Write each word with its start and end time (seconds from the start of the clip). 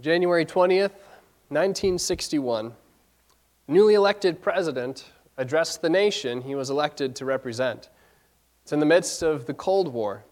January 0.00 0.46
20th, 0.46 0.94
1961, 1.50 2.72
newly 3.68 3.94
elected 3.94 4.40
president 4.40 5.04
addressed 5.36 5.82
the 5.82 5.90
nation 5.90 6.40
he 6.40 6.54
was 6.54 6.70
elected 6.70 7.14
to 7.14 7.26
represent. 7.26 7.90
It's 8.62 8.72
in 8.72 8.80
the 8.80 8.86
midst 8.86 9.22
of 9.22 9.44
the 9.44 9.54
Cold 9.54 9.92
War, 9.92 10.24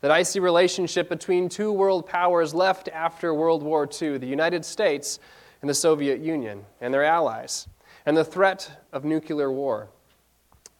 that 0.00 0.12
icy 0.12 0.38
relationship 0.38 1.08
between 1.08 1.48
two 1.48 1.72
world 1.72 2.06
powers 2.06 2.54
left 2.54 2.88
after 2.88 3.34
World 3.34 3.64
War 3.64 3.88
II, 4.00 4.18
the 4.18 4.26
United 4.26 4.64
States 4.64 5.18
and 5.60 5.68
the 5.68 5.74
Soviet 5.74 6.20
Union 6.20 6.64
and 6.80 6.94
their 6.94 7.04
allies, 7.04 7.66
and 8.06 8.16
the 8.16 8.24
threat 8.24 8.84
of 8.92 9.04
nuclear 9.04 9.50
war. 9.50 9.88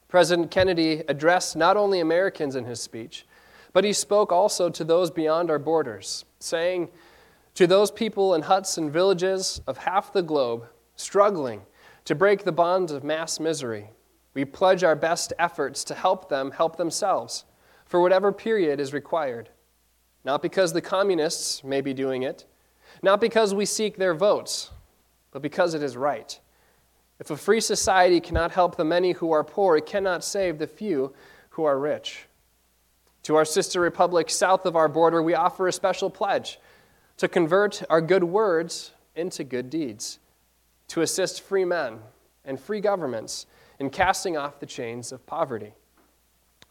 President 0.08 0.52
Kennedy 0.52 1.02
addressed 1.08 1.56
not 1.56 1.76
only 1.76 1.98
Americans 1.98 2.54
in 2.54 2.64
his 2.64 2.80
speech, 2.80 3.26
but 3.72 3.84
he 3.84 3.92
spoke 3.92 4.30
also 4.30 4.70
to 4.70 4.84
those 4.84 5.10
beyond 5.10 5.50
our 5.50 5.58
borders, 5.58 6.24
saying, 6.38 6.88
To 7.54 7.66
those 7.66 7.90
people 7.90 8.34
in 8.34 8.42
huts 8.42 8.78
and 8.78 8.92
villages 8.92 9.60
of 9.66 9.78
half 9.78 10.12
the 10.12 10.22
globe 10.22 10.66
struggling 10.96 11.62
to 12.04 12.14
break 12.14 12.44
the 12.44 12.52
bonds 12.52 12.92
of 12.92 13.04
mass 13.04 13.40
misery, 13.40 13.90
we 14.34 14.44
pledge 14.44 14.84
our 14.84 14.96
best 14.96 15.32
efforts 15.38 15.84
to 15.84 15.94
help 15.94 16.28
them 16.28 16.52
help 16.52 16.76
themselves 16.76 17.44
for 17.84 18.00
whatever 18.00 18.32
period 18.32 18.78
is 18.78 18.92
required. 18.92 19.48
Not 20.24 20.42
because 20.42 20.72
the 20.72 20.80
communists 20.80 21.64
may 21.64 21.80
be 21.80 21.92
doing 21.92 22.22
it, 22.22 22.46
not 23.02 23.20
because 23.20 23.54
we 23.54 23.64
seek 23.64 23.96
their 23.96 24.14
votes, 24.14 24.70
but 25.32 25.42
because 25.42 25.74
it 25.74 25.82
is 25.82 25.96
right. 25.96 26.38
If 27.18 27.30
a 27.30 27.36
free 27.36 27.60
society 27.60 28.20
cannot 28.20 28.52
help 28.52 28.76
the 28.76 28.84
many 28.84 29.12
who 29.12 29.32
are 29.32 29.44
poor, 29.44 29.76
it 29.76 29.86
cannot 29.86 30.24
save 30.24 30.58
the 30.58 30.66
few 30.66 31.12
who 31.50 31.64
are 31.64 31.78
rich. 31.78 32.26
To 33.24 33.36
our 33.36 33.44
sister 33.44 33.80
republic 33.80 34.30
south 34.30 34.64
of 34.64 34.76
our 34.76 34.88
border, 34.88 35.22
we 35.22 35.34
offer 35.34 35.68
a 35.68 35.72
special 35.72 36.08
pledge 36.08 36.58
to 37.20 37.28
convert 37.28 37.82
our 37.90 38.00
good 38.00 38.24
words 38.24 38.92
into 39.14 39.44
good 39.44 39.68
deeds, 39.68 40.18
to 40.88 41.02
assist 41.02 41.42
free 41.42 41.66
men 41.66 41.98
and 42.46 42.58
free 42.58 42.80
governments 42.80 43.44
in 43.78 43.90
casting 43.90 44.38
off 44.38 44.58
the 44.58 44.64
chains 44.64 45.12
of 45.12 45.26
poverty. 45.26 45.74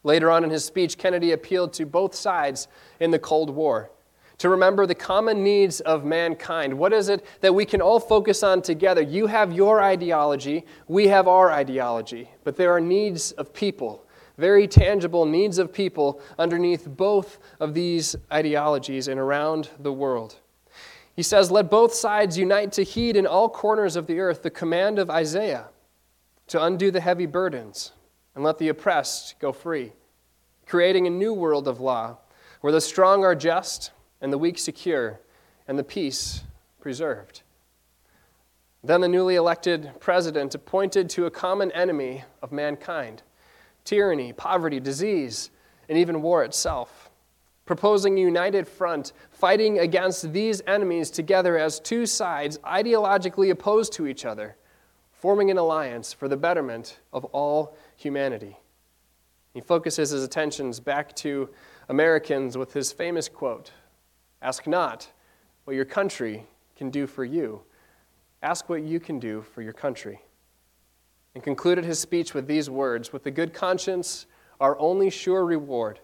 Later 0.02 0.28
on 0.28 0.42
in 0.42 0.50
his 0.50 0.64
speech, 0.64 0.98
Kennedy 0.98 1.30
appealed 1.30 1.72
to 1.74 1.86
both 1.86 2.16
sides 2.16 2.66
in 2.98 3.12
the 3.12 3.18
Cold 3.20 3.50
War 3.50 3.92
to 4.38 4.48
remember 4.48 4.86
the 4.86 4.94
common 4.94 5.44
needs 5.44 5.78
of 5.82 6.04
mankind. 6.04 6.76
What 6.76 6.92
is 6.92 7.10
it 7.10 7.24
that 7.42 7.54
we 7.54 7.64
can 7.64 7.80
all 7.80 8.00
focus 8.00 8.42
on 8.42 8.60
together? 8.60 9.02
You 9.02 9.28
have 9.28 9.52
your 9.52 9.80
ideology, 9.80 10.66
we 10.88 11.06
have 11.06 11.28
our 11.28 11.52
ideology, 11.52 12.28
but 12.42 12.56
there 12.56 12.72
are 12.72 12.80
needs 12.80 13.30
of 13.32 13.54
people, 13.54 14.04
very 14.40 14.66
tangible 14.66 15.26
needs 15.26 15.58
of 15.58 15.72
people 15.72 16.20
underneath 16.38 16.88
both 16.88 17.38
of 17.60 17.74
these 17.74 18.16
ideologies 18.32 19.06
and 19.06 19.20
around 19.20 19.68
the 19.78 19.92
world. 19.92 20.36
He 21.14 21.22
says, 21.22 21.50
Let 21.50 21.70
both 21.70 21.92
sides 21.92 22.38
unite 22.38 22.72
to 22.72 22.82
heed 22.82 23.16
in 23.16 23.26
all 23.26 23.50
corners 23.50 23.96
of 23.96 24.06
the 24.06 24.18
earth 24.18 24.42
the 24.42 24.50
command 24.50 24.98
of 24.98 25.10
Isaiah 25.10 25.68
to 26.46 26.64
undo 26.64 26.90
the 26.90 27.00
heavy 27.00 27.26
burdens 27.26 27.92
and 28.34 28.42
let 28.42 28.56
the 28.56 28.68
oppressed 28.68 29.38
go 29.38 29.52
free, 29.52 29.92
creating 30.66 31.06
a 31.06 31.10
new 31.10 31.34
world 31.34 31.68
of 31.68 31.78
law 31.78 32.16
where 32.62 32.72
the 32.72 32.80
strong 32.80 33.24
are 33.24 33.34
just 33.34 33.90
and 34.22 34.32
the 34.32 34.38
weak 34.38 34.58
secure, 34.58 35.20
and 35.68 35.78
the 35.78 35.84
peace 35.84 36.42
preserved. 36.80 37.42
Then 38.82 39.00
the 39.00 39.08
newly 39.08 39.34
elected 39.34 39.92
president 40.00 40.54
appointed 40.54 41.10
to 41.10 41.26
a 41.26 41.30
common 41.30 41.70
enemy 41.72 42.24
of 42.42 42.52
mankind 42.52 43.22
tyranny, 43.84 44.32
poverty, 44.32 44.80
disease, 44.80 45.50
and 45.88 45.98
even 45.98 46.22
war 46.22 46.44
itself, 46.44 47.10
proposing 47.66 48.18
a 48.18 48.22
united 48.22 48.66
front 48.66 49.12
fighting 49.30 49.78
against 49.78 50.32
these 50.32 50.62
enemies 50.66 51.10
together 51.10 51.58
as 51.58 51.80
two 51.80 52.06
sides 52.06 52.58
ideologically 52.58 53.50
opposed 53.50 53.92
to 53.92 54.06
each 54.06 54.24
other, 54.24 54.56
forming 55.12 55.50
an 55.50 55.58
alliance 55.58 56.12
for 56.12 56.28
the 56.28 56.36
betterment 56.36 57.00
of 57.12 57.24
all 57.26 57.76
humanity. 57.96 58.56
He 59.52 59.60
focuses 59.60 60.10
his 60.10 60.22
attentions 60.22 60.78
back 60.78 61.14
to 61.16 61.50
Americans 61.88 62.56
with 62.56 62.72
his 62.72 62.92
famous 62.92 63.28
quote 63.28 63.72
Ask 64.42 64.66
not 64.66 65.08
what 65.64 65.76
your 65.76 65.84
country 65.84 66.46
can 66.76 66.88
do 66.90 67.06
for 67.06 67.24
you, 67.24 67.62
ask 68.42 68.68
what 68.68 68.82
you 68.82 69.00
can 69.00 69.18
do 69.18 69.42
for 69.42 69.60
your 69.60 69.72
country. 69.72 70.22
And 71.34 71.44
concluded 71.44 71.84
his 71.84 71.98
speech 71.98 72.34
with 72.34 72.46
these 72.46 72.68
words 72.68 73.12
With 73.12 73.26
a 73.26 73.30
good 73.30 73.54
conscience, 73.54 74.26
our 74.60 74.78
only 74.78 75.10
sure 75.10 75.44
reward. 75.44 76.00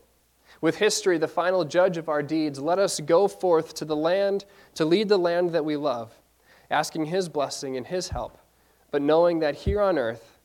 With 0.60 0.76
history, 0.76 1.18
the 1.18 1.28
final 1.28 1.64
judge 1.64 1.96
of 1.98 2.08
our 2.08 2.22
deeds, 2.22 2.58
let 2.58 2.78
us 2.78 3.00
go 3.00 3.28
forth 3.28 3.74
to 3.74 3.84
the 3.84 3.96
land 3.96 4.46
to 4.74 4.84
lead 4.84 5.08
the 5.08 5.18
land 5.18 5.50
that 5.50 5.64
we 5.64 5.76
love, 5.76 6.14
asking 6.70 7.06
his 7.06 7.28
blessing 7.28 7.76
and 7.76 7.86
his 7.86 8.08
help, 8.08 8.38
but 8.90 9.02
knowing 9.02 9.40
that 9.40 9.54
here 9.54 9.82
on 9.82 9.98
earth, 9.98 10.38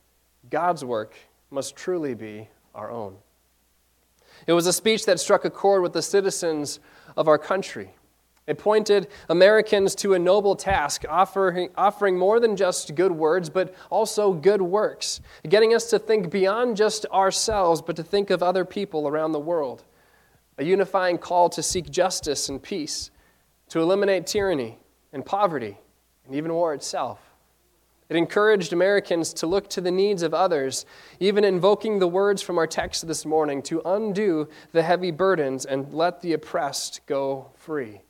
God's 0.50 0.84
work 0.84 1.14
must 1.50 1.76
truly 1.76 2.14
be 2.14 2.48
our 2.74 2.90
own. 2.90 3.16
It 4.46 4.52
was 4.52 4.66
a 4.66 4.72
speech 4.72 5.06
that 5.06 5.20
struck 5.20 5.44
a 5.44 5.50
chord 5.50 5.82
with 5.82 5.92
the 5.92 6.02
citizens 6.02 6.80
of 7.16 7.28
our 7.28 7.38
country. 7.38 7.94
It 8.46 8.58
pointed 8.58 9.06
Americans 9.28 9.94
to 9.96 10.14
a 10.14 10.18
noble 10.18 10.56
task, 10.56 11.04
offering, 11.08 11.70
offering 11.76 12.18
more 12.18 12.40
than 12.40 12.56
just 12.56 12.94
good 12.96 13.12
words, 13.12 13.48
but 13.48 13.72
also 13.88 14.32
good 14.32 14.60
works, 14.60 15.20
getting 15.48 15.74
us 15.74 15.88
to 15.90 15.98
think 15.98 16.30
beyond 16.30 16.76
just 16.76 17.06
ourselves, 17.06 17.80
but 17.80 17.94
to 17.96 18.02
think 18.02 18.30
of 18.30 18.42
other 18.42 18.64
people 18.64 19.06
around 19.06 19.30
the 19.30 19.38
world. 19.38 19.84
A 20.58 20.64
unifying 20.64 21.18
call 21.18 21.48
to 21.50 21.62
seek 21.62 21.88
justice 21.88 22.48
and 22.48 22.60
peace, 22.60 23.12
to 23.68 23.80
eliminate 23.80 24.26
tyranny 24.26 24.78
and 25.12 25.24
poverty, 25.24 25.78
and 26.26 26.34
even 26.34 26.52
war 26.52 26.74
itself. 26.74 27.20
It 28.08 28.16
encouraged 28.16 28.72
Americans 28.72 29.32
to 29.34 29.46
look 29.46 29.70
to 29.70 29.80
the 29.80 29.90
needs 29.92 30.22
of 30.22 30.34
others, 30.34 30.84
even 31.20 31.44
invoking 31.44 32.00
the 32.00 32.08
words 32.08 32.42
from 32.42 32.58
our 32.58 32.66
text 32.66 33.06
this 33.06 33.24
morning 33.24 33.62
to 33.62 33.80
undo 33.84 34.48
the 34.72 34.82
heavy 34.82 35.12
burdens 35.12 35.64
and 35.64 35.94
let 35.94 36.20
the 36.20 36.32
oppressed 36.32 37.00
go 37.06 37.52
free. 37.54 38.02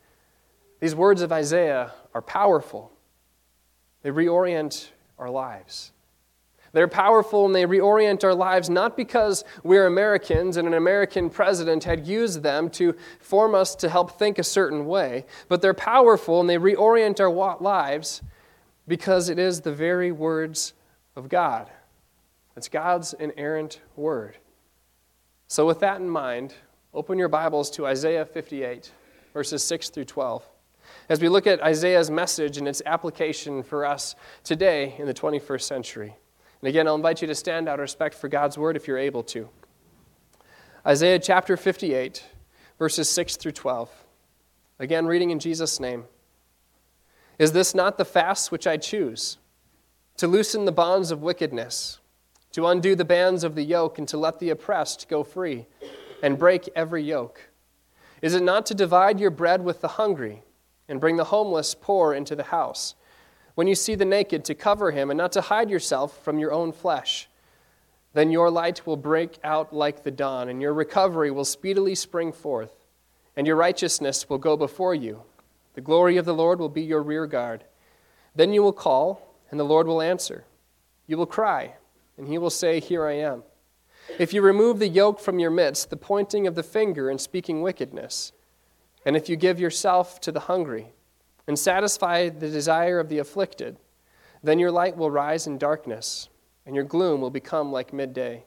These 0.82 0.96
words 0.96 1.22
of 1.22 1.30
Isaiah 1.30 1.92
are 2.12 2.20
powerful, 2.20 2.90
they 4.02 4.10
reorient 4.10 4.88
our 5.16 5.30
lives. 5.30 5.92
They're 6.72 6.88
powerful 6.88 7.46
and 7.46 7.54
they 7.54 7.66
reorient 7.66 8.24
our 8.24 8.34
lives 8.34 8.68
not 8.68 8.96
because 8.96 9.44
we're 9.62 9.86
Americans 9.86 10.56
and 10.56 10.66
an 10.66 10.74
American 10.74 11.30
president 11.30 11.84
had 11.84 12.04
used 12.04 12.42
them 12.42 12.68
to 12.70 12.96
form 13.20 13.54
us 13.54 13.76
to 13.76 13.88
help 13.88 14.18
think 14.18 14.40
a 14.40 14.42
certain 14.42 14.86
way, 14.86 15.24
but 15.48 15.62
they're 15.62 15.72
powerful 15.72 16.40
and 16.40 16.50
they 16.50 16.56
reorient 16.56 17.20
our 17.20 17.60
lives 17.60 18.20
because 18.88 19.28
it 19.28 19.38
is 19.38 19.60
the 19.60 19.72
very 19.72 20.10
words 20.10 20.72
of 21.14 21.28
God. 21.28 21.70
It's 22.56 22.68
God's 22.68 23.12
inerrant 23.12 23.80
word. 23.94 24.36
So, 25.46 25.64
with 25.64 25.78
that 25.78 26.00
in 26.00 26.08
mind, 26.08 26.54
open 26.92 27.20
your 27.20 27.28
Bibles 27.28 27.70
to 27.72 27.86
Isaiah 27.86 28.24
58, 28.24 28.90
verses 29.32 29.62
6 29.62 29.90
through 29.90 30.06
12, 30.06 30.48
as 31.08 31.20
we 31.20 31.28
look 31.28 31.46
at 31.46 31.62
Isaiah's 31.62 32.10
message 32.10 32.58
and 32.58 32.68
its 32.68 32.82
application 32.86 33.62
for 33.62 33.84
us 33.84 34.14
today 34.44 34.94
in 34.98 35.06
the 35.06 35.14
21st 35.14 35.62
century. 35.62 36.16
And 36.60 36.68
again, 36.68 36.86
I'll 36.86 36.94
invite 36.94 37.20
you 37.20 37.28
to 37.28 37.34
stand 37.34 37.68
out 37.68 37.74
of 37.74 37.80
respect 37.80 38.14
for 38.14 38.28
God's 38.28 38.56
word 38.56 38.76
if 38.76 38.86
you're 38.86 38.98
able 38.98 39.22
to. 39.24 39.48
Isaiah 40.86 41.18
chapter 41.18 41.56
58, 41.56 42.24
verses 42.78 43.08
6 43.10 43.36
through 43.36 43.52
12. 43.52 43.90
Again, 44.78 45.06
reading 45.06 45.30
in 45.30 45.38
Jesus' 45.38 45.78
name. 45.78 46.04
Is 47.38 47.52
this 47.52 47.74
not 47.74 47.98
the 47.98 48.04
fast 48.04 48.52
which 48.52 48.66
I 48.66 48.76
choose? 48.76 49.38
To 50.18 50.28
loosen 50.28 50.64
the 50.64 50.72
bonds 50.72 51.10
of 51.10 51.22
wickedness, 51.22 51.98
to 52.52 52.66
undo 52.66 52.94
the 52.94 53.04
bands 53.04 53.44
of 53.44 53.54
the 53.54 53.64
yoke, 53.64 53.98
and 53.98 54.06
to 54.08 54.16
let 54.16 54.38
the 54.38 54.50
oppressed 54.50 55.08
go 55.08 55.24
free, 55.24 55.66
and 56.22 56.38
break 56.38 56.68
every 56.76 57.02
yoke? 57.02 57.48
Is 58.20 58.34
it 58.34 58.42
not 58.42 58.66
to 58.66 58.74
divide 58.74 59.18
your 59.18 59.30
bread 59.30 59.64
with 59.64 59.80
the 59.80 59.88
hungry, 59.88 60.42
and 60.88 61.00
bring 61.00 61.16
the 61.16 61.24
homeless 61.24 61.74
poor 61.74 62.14
into 62.14 62.36
the 62.36 62.44
house? 62.44 62.94
When 63.54 63.66
you 63.66 63.74
see 63.74 63.94
the 63.94 64.04
naked, 64.04 64.44
to 64.46 64.54
cover 64.54 64.90
him, 64.90 65.10
and 65.10 65.18
not 65.18 65.32
to 65.32 65.40
hide 65.42 65.70
yourself 65.70 66.22
from 66.24 66.38
your 66.38 66.52
own 66.52 66.72
flesh? 66.72 67.28
Then 68.14 68.30
your 68.30 68.50
light 68.50 68.86
will 68.86 68.96
break 68.96 69.38
out 69.42 69.72
like 69.72 70.02
the 70.02 70.10
dawn, 70.10 70.48
and 70.48 70.60
your 70.60 70.74
recovery 70.74 71.30
will 71.30 71.44
speedily 71.44 71.94
spring 71.94 72.32
forth, 72.32 72.86
and 73.36 73.46
your 73.46 73.56
righteousness 73.56 74.28
will 74.28 74.38
go 74.38 74.56
before 74.56 74.94
you. 74.94 75.22
The 75.74 75.80
glory 75.80 76.16
of 76.18 76.24
the 76.24 76.34
Lord 76.34 76.60
will 76.60 76.68
be 76.68 76.82
your 76.82 77.02
rear 77.02 77.26
guard. 77.26 77.64
Then 78.34 78.52
you 78.52 78.62
will 78.62 78.72
call, 78.72 79.36
and 79.50 79.58
the 79.58 79.64
Lord 79.64 79.86
will 79.86 80.02
answer. 80.02 80.44
You 81.06 81.16
will 81.16 81.26
cry, 81.26 81.74
and 82.16 82.28
he 82.28 82.38
will 82.38 82.50
say, 82.50 82.80
Here 82.80 83.06
I 83.06 83.12
am. 83.12 83.42
If 84.18 84.34
you 84.34 84.42
remove 84.42 84.78
the 84.78 84.88
yoke 84.88 85.20
from 85.20 85.38
your 85.38 85.50
midst, 85.50 85.90
the 85.90 85.96
pointing 85.96 86.46
of 86.46 86.54
the 86.54 86.62
finger 86.62 87.08
and 87.08 87.20
speaking 87.20 87.62
wickedness, 87.62 88.32
and 89.04 89.16
if 89.16 89.28
you 89.28 89.36
give 89.36 89.60
yourself 89.60 90.20
to 90.20 90.32
the 90.32 90.40
hungry, 90.40 90.92
and 91.46 91.58
satisfy 91.58 92.28
the 92.28 92.48
desire 92.48 93.00
of 93.00 93.08
the 93.08 93.18
afflicted, 93.18 93.76
then 94.42 94.58
your 94.58 94.70
light 94.70 94.96
will 94.96 95.10
rise 95.10 95.46
in 95.46 95.58
darkness, 95.58 96.28
and 96.64 96.74
your 96.74 96.84
gloom 96.84 97.20
will 97.20 97.30
become 97.30 97.72
like 97.72 97.92
midday. 97.92 98.44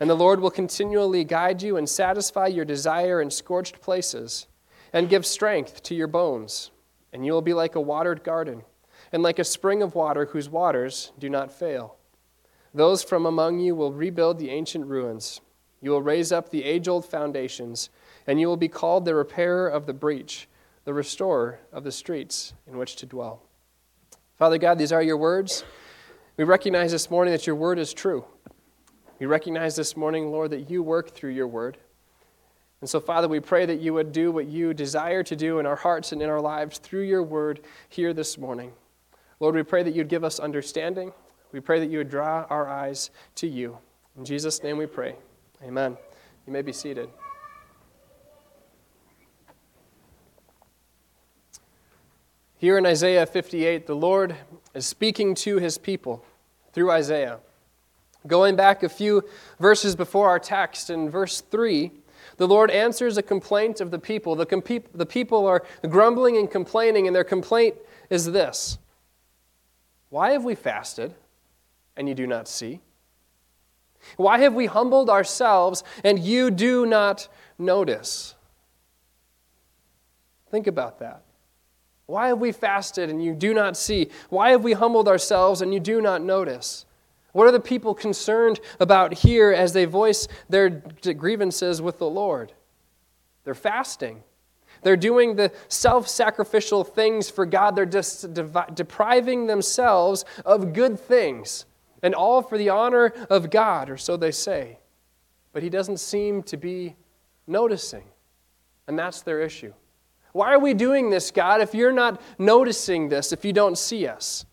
And 0.00 0.10
the 0.10 0.14
Lord 0.14 0.40
will 0.40 0.50
continually 0.50 1.24
guide 1.24 1.62
you 1.62 1.76
and 1.76 1.88
satisfy 1.88 2.46
your 2.46 2.64
desire 2.64 3.20
in 3.20 3.30
scorched 3.30 3.80
places 3.80 4.46
and 4.92 5.08
give 5.08 5.26
strength 5.26 5.82
to 5.84 5.94
your 5.94 6.06
bones. 6.06 6.70
and 7.12 7.24
you 7.24 7.32
will 7.32 7.42
be 7.42 7.54
like 7.54 7.74
a 7.74 7.80
watered 7.80 8.22
garden, 8.22 8.62
and 9.12 9.22
like 9.22 9.38
a 9.38 9.44
spring 9.44 9.82
of 9.82 9.94
water 9.94 10.26
whose 10.26 10.48
waters 10.48 11.12
do 11.18 11.30
not 11.30 11.52
fail. 11.52 11.96
Those 12.74 13.02
from 13.02 13.24
among 13.24 13.60
you 13.60 13.74
will 13.74 13.92
rebuild 13.92 14.38
the 14.38 14.50
ancient 14.50 14.86
ruins. 14.86 15.40
You 15.80 15.90
will 15.90 16.02
raise 16.02 16.32
up 16.32 16.50
the 16.50 16.64
age 16.64 16.88
old 16.88 17.06
foundations, 17.06 17.88
and 18.28 18.38
you 18.38 18.46
will 18.46 18.58
be 18.58 18.68
called 18.68 19.06
the 19.06 19.14
repairer 19.14 19.66
of 19.66 19.86
the 19.86 19.94
breach, 19.94 20.48
the 20.84 20.92
restorer 20.92 21.58
of 21.72 21.82
the 21.82 21.90
streets 21.90 22.52
in 22.66 22.76
which 22.76 22.94
to 22.96 23.06
dwell. 23.06 23.42
Father 24.36 24.58
God, 24.58 24.78
these 24.78 24.92
are 24.92 25.02
your 25.02 25.16
words. 25.16 25.64
We 26.36 26.44
recognize 26.44 26.92
this 26.92 27.10
morning 27.10 27.32
that 27.32 27.46
your 27.46 27.56
word 27.56 27.78
is 27.78 27.92
true. 27.92 28.24
We 29.18 29.26
recognize 29.26 29.74
this 29.74 29.96
morning, 29.96 30.30
Lord, 30.30 30.50
that 30.50 30.70
you 30.70 30.82
work 30.82 31.10
through 31.10 31.30
your 31.30 31.48
word. 31.48 31.78
And 32.80 32.88
so, 32.88 33.00
Father, 33.00 33.26
we 33.26 33.40
pray 33.40 33.66
that 33.66 33.80
you 33.80 33.94
would 33.94 34.12
do 34.12 34.30
what 34.30 34.46
you 34.46 34.72
desire 34.72 35.24
to 35.24 35.34
do 35.34 35.58
in 35.58 35.66
our 35.66 35.74
hearts 35.74 36.12
and 36.12 36.22
in 36.22 36.28
our 36.28 36.40
lives 36.40 36.78
through 36.78 37.02
your 37.02 37.24
word 37.24 37.60
here 37.88 38.12
this 38.12 38.38
morning. 38.38 38.70
Lord, 39.40 39.54
we 39.54 39.64
pray 39.64 39.82
that 39.82 39.94
you'd 39.94 40.08
give 40.08 40.22
us 40.22 40.38
understanding. 40.38 41.12
We 41.50 41.60
pray 41.60 41.80
that 41.80 41.90
you 41.90 41.98
would 41.98 42.10
draw 42.10 42.46
our 42.50 42.68
eyes 42.68 43.10
to 43.36 43.48
you. 43.48 43.78
In 44.16 44.24
Jesus' 44.24 44.62
name 44.62 44.76
we 44.76 44.86
pray. 44.86 45.16
Amen. 45.64 45.96
You 46.46 46.52
may 46.52 46.62
be 46.62 46.72
seated. 46.72 47.08
Here 52.58 52.76
in 52.76 52.84
Isaiah 52.86 53.24
58, 53.24 53.86
the 53.86 53.94
Lord 53.94 54.34
is 54.74 54.84
speaking 54.84 55.36
to 55.36 55.58
his 55.58 55.78
people 55.78 56.24
through 56.72 56.90
Isaiah. 56.90 57.38
Going 58.26 58.56
back 58.56 58.82
a 58.82 58.88
few 58.88 59.22
verses 59.60 59.94
before 59.94 60.28
our 60.28 60.40
text, 60.40 60.90
in 60.90 61.08
verse 61.08 61.40
3, 61.40 61.92
the 62.36 62.48
Lord 62.48 62.72
answers 62.72 63.16
a 63.16 63.22
complaint 63.22 63.80
of 63.80 63.92
the 63.92 63.98
people. 64.00 64.34
The, 64.34 64.44
comp- 64.44 64.92
the 64.92 65.06
people 65.06 65.46
are 65.46 65.64
grumbling 65.88 66.36
and 66.36 66.50
complaining, 66.50 67.06
and 67.06 67.14
their 67.14 67.22
complaint 67.22 67.76
is 68.10 68.26
this 68.26 68.78
Why 70.08 70.32
have 70.32 70.42
we 70.42 70.56
fasted 70.56 71.14
and 71.96 72.08
you 72.08 72.14
do 72.16 72.26
not 72.26 72.48
see? 72.48 72.80
Why 74.16 74.38
have 74.38 74.54
we 74.54 74.66
humbled 74.66 75.10
ourselves 75.10 75.84
and 76.02 76.18
you 76.18 76.50
do 76.50 76.86
not 76.86 77.28
notice? 77.56 78.34
Think 80.50 80.66
about 80.66 80.98
that. 80.98 81.22
Why 82.08 82.28
have 82.28 82.38
we 82.38 82.52
fasted 82.52 83.10
and 83.10 83.22
you 83.22 83.34
do 83.34 83.52
not 83.52 83.76
see? 83.76 84.08
Why 84.30 84.52
have 84.52 84.64
we 84.64 84.72
humbled 84.72 85.08
ourselves 85.08 85.60
and 85.60 85.74
you 85.74 85.78
do 85.78 86.00
not 86.00 86.22
notice? 86.22 86.86
What 87.32 87.46
are 87.46 87.52
the 87.52 87.60
people 87.60 87.94
concerned 87.94 88.60
about 88.80 89.12
here 89.12 89.52
as 89.52 89.74
they 89.74 89.84
voice 89.84 90.26
their 90.48 90.70
grievances 90.70 91.82
with 91.82 91.98
the 91.98 92.08
Lord? 92.08 92.54
They're 93.44 93.54
fasting. 93.54 94.22
They're 94.80 94.96
doing 94.96 95.36
the 95.36 95.52
self 95.68 96.08
sacrificial 96.08 96.82
things 96.82 97.28
for 97.28 97.44
God. 97.44 97.76
They're 97.76 97.84
just 97.84 98.32
depriving 98.32 99.46
themselves 99.46 100.24
of 100.46 100.72
good 100.72 100.98
things, 100.98 101.66
and 102.02 102.14
all 102.14 102.40
for 102.40 102.56
the 102.56 102.70
honor 102.70 103.12
of 103.28 103.50
God, 103.50 103.90
or 103.90 103.98
so 103.98 104.16
they 104.16 104.30
say. 104.30 104.78
But 105.52 105.62
He 105.62 105.68
doesn't 105.68 105.98
seem 105.98 106.42
to 106.44 106.56
be 106.56 106.96
noticing, 107.46 108.04
and 108.86 108.98
that's 108.98 109.20
their 109.20 109.42
issue. 109.42 109.74
Why 110.32 110.52
are 110.52 110.58
we 110.58 110.74
doing 110.74 111.10
this, 111.10 111.30
God, 111.30 111.60
if 111.60 111.74
you're 111.74 111.92
not 111.92 112.20
noticing 112.38 113.08
this, 113.08 113.32
if 113.32 113.44
you 113.44 113.52
don't 113.52 113.78
see 113.78 114.06
us? 114.06 114.44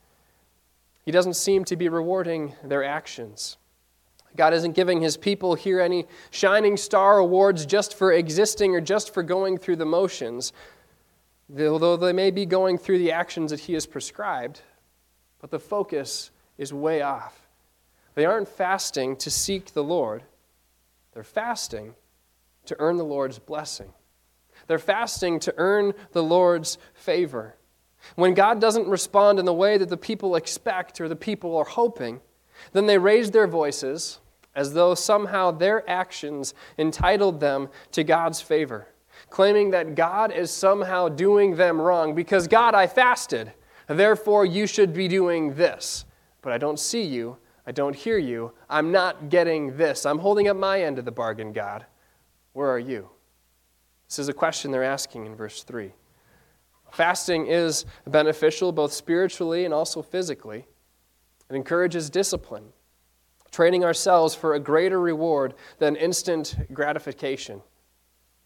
He 1.04 1.12
doesn't 1.12 1.36
seem 1.36 1.66
to 1.66 1.76
be 1.76 1.90
rewarding 1.90 2.56
their 2.64 2.84
actions. 2.84 3.58
God 4.36 4.54
isn't 4.54 4.74
giving 4.74 5.02
his 5.02 5.18
people 5.18 5.56
here 5.56 5.80
any 5.80 6.06
shining 6.32 6.78
star 6.78 7.20
awards 7.20 7.66
just 7.66 7.94
for 7.96 8.12
existing 8.12 8.76
or 8.76 8.82
just 8.82 9.14
for 9.14 9.24
going 9.24 9.58
through 9.58 9.78
the 9.78 9.86
motions, 9.86 10.52
although 11.58 11.96
they 11.96 12.12
may 12.12 12.32
be 12.32 12.46
going 12.46 12.78
through 12.78 12.98
the 12.98 13.12
actions 13.12 13.52
that 13.52 13.62
he 13.62 13.74
has 13.74 13.86
prescribed, 13.86 14.62
but 15.40 15.52
the 15.52 15.60
focus 15.60 16.32
is 16.58 16.74
way 16.74 17.02
off. 17.02 17.48
They 18.16 18.26
aren't 18.26 18.48
fasting 18.48 19.16
to 19.18 19.30
seek 19.30 19.74
the 19.74 19.84
Lord, 19.84 20.24
they're 21.14 21.24
fasting 21.24 21.96
to 22.66 22.76
earn 22.80 22.98
the 22.98 23.06
Lord's 23.06 23.40
blessing. 23.40 23.94
They're 24.68 24.80
fasting 24.80 25.40
to 25.42 25.54
earn 25.58 25.94
the 26.12 26.24
Lord's 26.24 26.78
favor. 26.94 27.56
When 28.16 28.34
God 28.34 28.62
doesn't 28.62 28.88
respond 28.88 29.40
in 29.40 29.46
the 29.46 29.54
way 29.54 29.78
that 29.78 29.90
the 29.90 29.98
people 29.98 30.36
expect 30.36 31.02
or 31.02 31.10
the 31.10 31.16
people 31.16 31.56
are 31.58 31.66
hoping, 31.66 32.22
then 32.74 32.86
they 32.86 32.98
raise 32.98 33.32
their 33.32 33.48
voices 33.48 34.20
as 34.56 34.74
though 34.74 34.96
somehow 34.96 35.52
their 35.52 35.88
actions 35.90 36.54
entitled 36.78 37.40
them 37.40 37.68
to 37.92 38.04
God's 38.04 38.42
favor, 38.42 38.88
claiming 39.30 39.72
that 39.72 39.96
God 39.96 40.32
is 40.32 40.50
somehow 40.50 41.10
doing 41.10 41.56
them 41.56 41.82
wrong 41.82 42.16
because 42.16 42.48
God, 42.48 42.74
I 42.74 42.88
fasted, 42.88 43.52
therefore 43.88 44.46
you 44.46 44.66
should 44.66 44.94
be 44.94 45.08
doing 45.08 45.56
this. 45.56 46.06
But 46.42 46.54
I 46.54 46.58
don't 46.58 46.80
see 46.80 47.04
you, 47.04 47.38
I 47.68 47.72
don't 47.72 47.96
hear 47.96 48.18
you, 48.18 48.54
I'm 48.70 48.92
not 48.92 49.30
getting 49.30 49.76
this. 49.76 50.06
I'm 50.06 50.20
holding 50.20 50.48
up 50.48 50.56
my 50.56 50.82
end 50.82 51.00
of 51.00 51.06
the 51.06 51.12
bargain, 51.12 51.52
God. 51.52 51.86
Where 52.54 52.70
are 52.70 52.80
you? 52.80 53.10
This 54.08 54.20
is 54.20 54.30
a 54.30 54.34
question 54.34 54.72
they're 54.72 54.84
asking 54.84 55.26
in 55.26 55.36
verse 55.36 55.64
3. 55.64 55.92
Fasting 56.92 57.48
is 57.48 57.86
beneficial 58.08 58.72
both 58.72 58.94
spiritually 58.94 59.66
and 59.66 59.74
also 59.74 60.02
physically. 60.02 60.66
It 61.50 61.56
encourages 61.56 62.10
discipline, 62.10 62.66
training 63.52 63.84
ourselves 63.84 64.34
for 64.34 64.54
a 64.54 64.60
greater 64.60 65.00
reward 65.00 65.56
than 65.80 65.96
instant 65.96 66.56
gratification. 66.74 67.62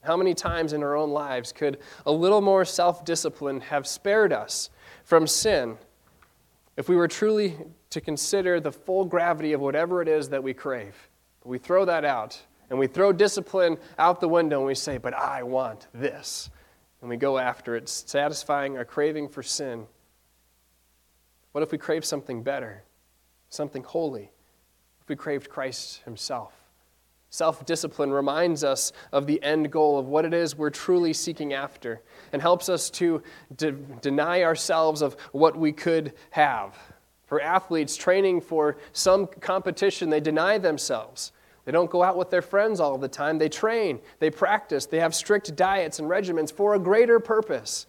How 0.01 0.15
many 0.15 0.33
times 0.33 0.73
in 0.73 0.81
our 0.81 0.95
own 0.95 1.11
lives 1.11 1.51
could 1.51 1.77
a 2.05 2.11
little 2.11 2.41
more 2.41 2.63
self 2.63 3.03
discipline 3.03 3.61
have 3.61 3.85
spared 3.85 4.31
us 4.31 4.69
from 5.03 5.27
sin 5.27 5.77
if 6.77 6.87
we 6.87 6.95
were 6.95 7.07
truly 7.07 7.57
to 7.89 7.99
consider 7.99 8.59
the 8.59 8.71
full 8.71 9.03
gravity 9.03 9.51
of 9.51 9.59
whatever 9.59 10.01
it 10.01 10.07
is 10.07 10.29
that 10.29 10.41
we 10.41 10.53
crave? 10.53 11.09
But 11.41 11.49
we 11.49 11.57
throw 11.57 11.83
that 11.85 12.05
out 12.05 12.41
and 12.69 12.77
we 12.77 12.87
throw 12.87 13.11
discipline 13.11 13.77
out 13.97 14.21
the 14.21 14.29
window 14.29 14.59
and 14.59 14.67
we 14.67 14.75
say, 14.75 14.97
But 14.97 15.13
I 15.13 15.43
want 15.43 15.87
this 15.93 16.49
and 17.01 17.09
we 17.09 17.17
go 17.17 17.37
after 17.37 17.75
it, 17.75 17.87
satisfying 17.87 18.77
our 18.77 18.85
craving 18.85 19.29
for 19.29 19.41
sin. 19.41 19.87
What 21.51 21.63
if 21.63 21.71
we 21.71 21.77
crave 21.77 22.05
something 22.05 22.43
better, 22.43 22.83
something 23.49 23.83
holy? 23.83 24.31
If 25.01 25.09
we 25.09 25.15
craved 25.15 25.49
Christ 25.49 26.01
Himself? 26.03 26.53
Self 27.31 27.65
discipline 27.65 28.11
reminds 28.11 28.63
us 28.63 28.91
of 29.11 29.27
the 29.27 29.41
end 29.43 29.71
goal 29.71 29.99
of 29.99 30.07
what 30.07 30.25
it 30.25 30.33
is 30.33 30.55
we're 30.55 30.71
truly 30.71 31.13
seeking 31.13 31.53
after 31.53 32.01
and 32.33 32.41
helps 32.41 32.69
us 32.69 32.89
to 32.91 33.21
de- 33.55 33.71
deny 33.71 34.43
ourselves 34.43 35.01
of 35.01 35.13
what 35.31 35.55
we 35.55 35.71
could 35.71 36.13
have. 36.31 36.75
For 37.27 37.39
athletes 37.39 37.95
training 37.95 38.41
for 38.41 38.77
some 38.93 39.27
competition, 39.27 40.09
they 40.09 40.19
deny 40.19 40.57
themselves. 40.57 41.31
They 41.65 41.71
don't 41.71 41.89
go 41.89 42.03
out 42.03 42.17
with 42.17 42.29
their 42.29 42.41
friends 42.41 42.79
all 42.79 42.97
the 42.97 43.07
time. 43.07 43.37
They 43.37 43.49
train, 43.49 43.99
they 44.19 44.29
practice, 44.29 44.85
they 44.85 44.99
have 44.99 45.13
strict 45.13 45.55
diets 45.55 45.99
and 45.99 46.09
regimens 46.09 46.51
for 46.51 46.73
a 46.73 46.79
greater 46.79 47.19
purpose. 47.19 47.85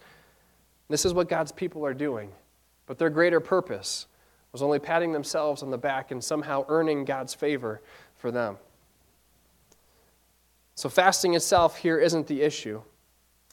This 0.89 1.05
is 1.05 1.13
what 1.13 1.29
God's 1.29 1.51
people 1.51 1.85
are 1.85 1.93
doing. 1.93 2.31
But 2.85 2.99
their 2.99 3.09
greater 3.09 3.39
purpose 3.39 4.07
was 4.51 4.61
only 4.61 4.79
patting 4.79 5.13
themselves 5.13 5.63
on 5.63 5.71
the 5.71 5.77
back 5.77 6.11
and 6.11 6.23
somehow 6.23 6.65
earning 6.67 7.05
God's 7.05 7.33
favor 7.33 7.81
for 8.17 8.31
them. 8.31 8.57
So, 10.75 10.89
fasting 10.89 11.35
itself 11.35 11.77
here 11.77 11.99
isn't 11.99 12.27
the 12.27 12.41
issue. 12.41 12.81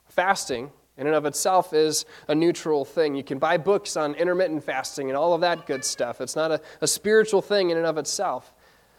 Fasting, 0.08 0.70
in 0.96 1.06
and 1.06 1.14
of 1.14 1.26
itself, 1.26 1.72
is 1.72 2.04
a 2.26 2.34
neutral 2.34 2.84
thing. 2.84 3.14
You 3.14 3.22
can 3.22 3.38
buy 3.38 3.56
books 3.56 3.96
on 3.96 4.14
intermittent 4.14 4.64
fasting 4.64 5.08
and 5.08 5.16
all 5.16 5.34
of 5.34 5.42
that 5.42 5.66
good 5.66 5.84
stuff. 5.84 6.20
It's 6.20 6.34
not 6.34 6.50
a, 6.50 6.60
a 6.80 6.88
spiritual 6.88 7.42
thing 7.42 7.70
in 7.70 7.76
and 7.76 7.86
of 7.86 7.98
itself. 7.98 8.52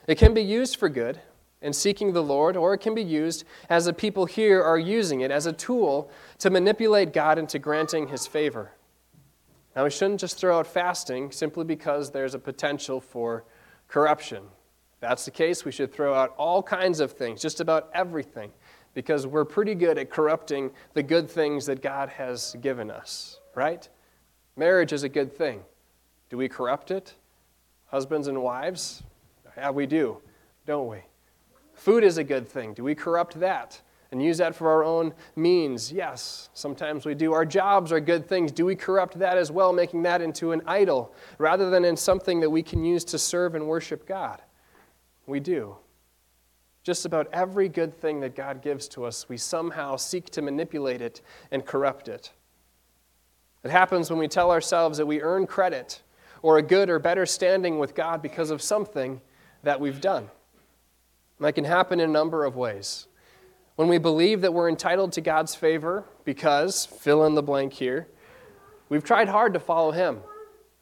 It 0.10 0.18
can 0.18 0.34
be 0.34 0.42
used 0.42 0.78
for 0.78 0.90
good 0.90 1.22
in 1.62 1.72
seeking 1.72 2.14
the 2.14 2.24
Lord, 2.24 2.58
or 2.58 2.74
it 2.74 2.80
can 2.80 2.96
be 2.96 3.04
used 3.04 3.44
as 3.70 3.86
the 3.86 3.94
people 3.94 4.26
here 4.26 4.60
are 4.60 4.80
using 4.80 5.22
it 5.22 5.30
as 5.30 5.46
a 5.46 5.54
tool 5.54 6.10
to 6.40 6.50
manipulate 6.50 7.14
God 7.14 7.38
into 7.38 7.60
granting 7.60 8.08
his 8.08 8.26
favor. 8.26 8.72
Now, 9.76 9.84
we 9.84 9.92
shouldn't 9.92 10.20
just 10.20 10.40
throw 10.40 10.58
out 10.58 10.66
fasting 10.66 11.32
simply 11.32 11.64
because 11.64 12.10
there's 12.10 12.34
a 12.34 12.40
potential 12.40 13.00
for 13.00 13.44
corruption. 13.88 14.38
If 14.94 15.00
that's 15.00 15.26
the 15.26 15.32
case, 15.32 15.64
we 15.64 15.72
should 15.72 15.94
throw 15.94 16.16
out 16.16 16.34
all 16.40 16.64
kinds 16.64 17.02
of 17.02 17.12
things, 17.12 17.40
just 17.40 17.60
about 17.60 17.92
everything, 17.94 18.52
because 18.96 19.28
we're 19.28 19.46
pretty 19.46 19.76
good 19.76 20.00
at 20.00 20.10
corrupting 20.10 20.72
the 20.96 21.04
good 21.04 21.30
things 21.30 21.68
that 21.68 21.84
God 21.84 22.10
has 22.10 22.56
given 22.62 22.90
us, 22.90 23.42
right? 23.54 23.88
Marriage 24.58 24.92
is 24.92 25.04
a 25.04 25.10
good 25.10 25.32
thing. 25.32 25.62
Do 26.32 26.38
we 26.38 26.50
corrupt 26.50 26.90
it? 26.90 27.14
Husbands 27.92 28.28
and 28.28 28.42
wives, 28.42 29.04
yeah, 29.58 29.70
we 29.72 29.86
do, 29.86 30.18
don't 30.66 30.88
we? 30.88 31.00
Food 31.74 32.04
is 32.04 32.18
a 32.18 32.24
good 32.24 32.48
thing. 32.48 32.74
Do 32.74 32.84
we 32.84 32.94
corrupt 32.94 33.40
that 33.40 33.82
and 34.12 34.22
use 34.22 34.38
that 34.40 34.56
for 34.56 34.70
our 34.70 34.84
own 34.84 35.14
means? 35.36 35.92
Yes, 35.92 36.50
sometimes 36.54 37.06
we 37.06 37.16
do. 37.16 37.32
Our 37.34 37.46
jobs 37.46 37.92
are 37.92 38.00
good 38.00 38.28
things. 38.28 38.52
Do 38.52 38.66
we 38.66 38.76
corrupt 38.76 39.18
that 39.20 39.38
as 39.38 39.52
well, 39.52 39.72
making 39.72 40.04
that 40.04 40.22
into 40.22 40.52
an 40.52 40.62
idol 40.66 41.14
rather 41.38 41.70
than 41.70 41.86
in 41.86 41.96
something 41.96 42.40
that 42.42 42.50
we 42.50 42.62
can 42.62 42.84
use 42.84 43.06
to 43.06 43.18
serve 43.18 43.56
and 43.56 43.68
worship 43.68 44.06
God? 44.06 44.42
We 45.26 45.40
do. 45.40 45.78
Just 46.84 47.06
about 47.06 47.28
every 47.32 47.70
good 47.70 47.94
thing 47.94 48.20
that 48.22 48.36
God 48.36 48.62
gives 48.62 48.88
to 48.90 49.06
us, 49.06 49.30
we 49.30 49.38
somehow 49.38 49.96
seek 49.96 50.30
to 50.32 50.42
manipulate 50.42 51.02
it 51.02 51.22
and 51.52 51.66
corrupt 51.66 52.08
it. 52.08 52.32
It 53.64 53.72
happens 53.72 54.10
when 54.10 54.20
we 54.20 54.28
tell 54.28 54.52
ourselves 54.52 54.98
that 54.98 55.06
we 55.06 55.22
earn 55.22 55.46
credit 55.46 56.02
or 56.42 56.58
a 56.58 56.62
good 56.62 56.90
or 56.90 57.00
better 57.00 57.26
standing 57.26 57.78
with 57.78 57.94
God 57.94 58.22
because 58.22 58.52
of 58.52 58.62
something 58.62 59.22
that 59.64 59.80
we've 59.80 60.02
done. 60.02 60.30
And 61.38 61.48
that 61.48 61.54
can 61.54 61.66
happen 61.66 62.00
in 62.00 62.10
a 62.10 62.14
number 62.14 62.46
of 62.46 62.56
ways. 62.56 63.08
When 63.76 63.88
we 63.88 63.98
believe 63.98 64.42
that 64.42 64.54
we're 64.54 64.68
entitled 64.68 65.14
to 65.14 65.22
God's 65.22 65.56
favor 65.56 66.04
because, 66.26 66.86
fill 66.86 67.26
in 67.26 67.36
the 67.36 67.44
blank 67.44 67.74
here, 67.74 68.08
we've 68.90 69.04
tried 69.04 69.30
hard 69.30 69.54
to 69.54 69.60
follow 69.60 69.92
Him. 69.92 70.20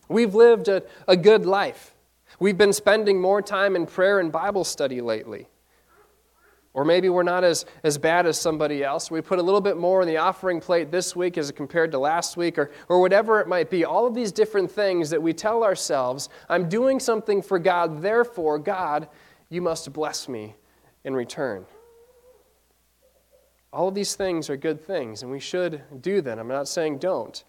We've 0.09 0.33
lived 0.33 0.67
a, 0.67 0.83
a 1.07 1.15
good 1.15 1.45
life. 1.45 1.93
We've 2.39 2.57
been 2.57 2.73
spending 2.73 3.21
more 3.21 3.41
time 3.41 3.75
in 3.75 3.85
prayer 3.85 4.19
and 4.19 4.31
Bible 4.31 4.63
study 4.63 5.01
lately. 5.01 5.47
Or 6.73 6.85
maybe 6.85 7.09
we're 7.09 7.23
not 7.23 7.43
as, 7.43 7.65
as 7.83 7.97
bad 7.97 8.27
as 8.27 8.39
somebody 8.39 8.83
else. 8.83 9.09
We 9.09 9.21
put 9.21 9.39
a 9.39 9.41
little 9.41 9.61
bit 9.61 9.77
more 9.77 10.01
in 10.01 10.07
the 10.07 10.17
offering 10.17 10.59
plate 10.59 10.91
this 10.91 11.15
week 11.15 11.37
as 11.37 11.51
compared 11.51 11.91
to 11.91 11.99
last 11.99 12.37
week, 12.37 12.57
or, 12.59 12.71
or 12.87 13.01
whatever 13.01 13.39
it 13.39 13.47
might 13.47 13.69
be. 13.69 13.83
All 13.83 14.05
of 14.05 14.13
these 14.13 14.31
different 14.31 14.69
things 14.69 15.09
that 15.09 15.21
we 15.21 15.33
tell 15.33 15.63
ourselves, 15.63 16.29
I'm 16.49 16.69
doing 16.69 16.99
something 16.99 17.41
for 17.41 17.57
God, 17.57 18.01
therefore, 18.01 18.59
God, 18.59 19.09
you 19.49 19.61
must 19.61 19.91
bless 19.91 20.29
me 20.29 20.55
in 21.03 21.15
return. 21.15 21.65
All 23.73 23.87
of 23.87 23.95
these 23.95 24.15
things 24.15 24.49
are 24.49 24.57
good 24.57 24.79
things, 24.79 25.23
and 25.23 25.31
we 25.31 25.39
should 25.39 25.81
do 26.01 26.21
them. 26.21 26.39
I'm 26.39 26.47
not 26.47 26.67
saying 26.67 26.99
don't. 26.99 27.43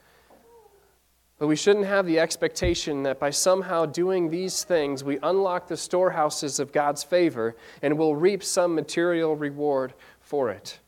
But 1.38 1.47
we 1.47 1.57
shouldn't 1.57 1.87
have 1.87 2.04
the 2.04 2.18
expectation 2.18 3.04
that 3.04 3.21
by 3.21 3.30
somehow 3.30 3.87
doing 3.87 4.28
these 4.28 4.64
things, 4.64 5.04
we 5.04 5.18
unlock 5.23 5.68
the 5.68 5.76
storehouses 5.76 6.59
of 6.59 6.73
God's 6.73 7.04
favor 7.04 7.54
and 7.80 7.97
will 7.97 8.16
reap 8.16 8.42
some 8.42 8.75
material 8.75 9.37
reward 9.37 9.95
for 10.21 10.50
it. 10.50 10.80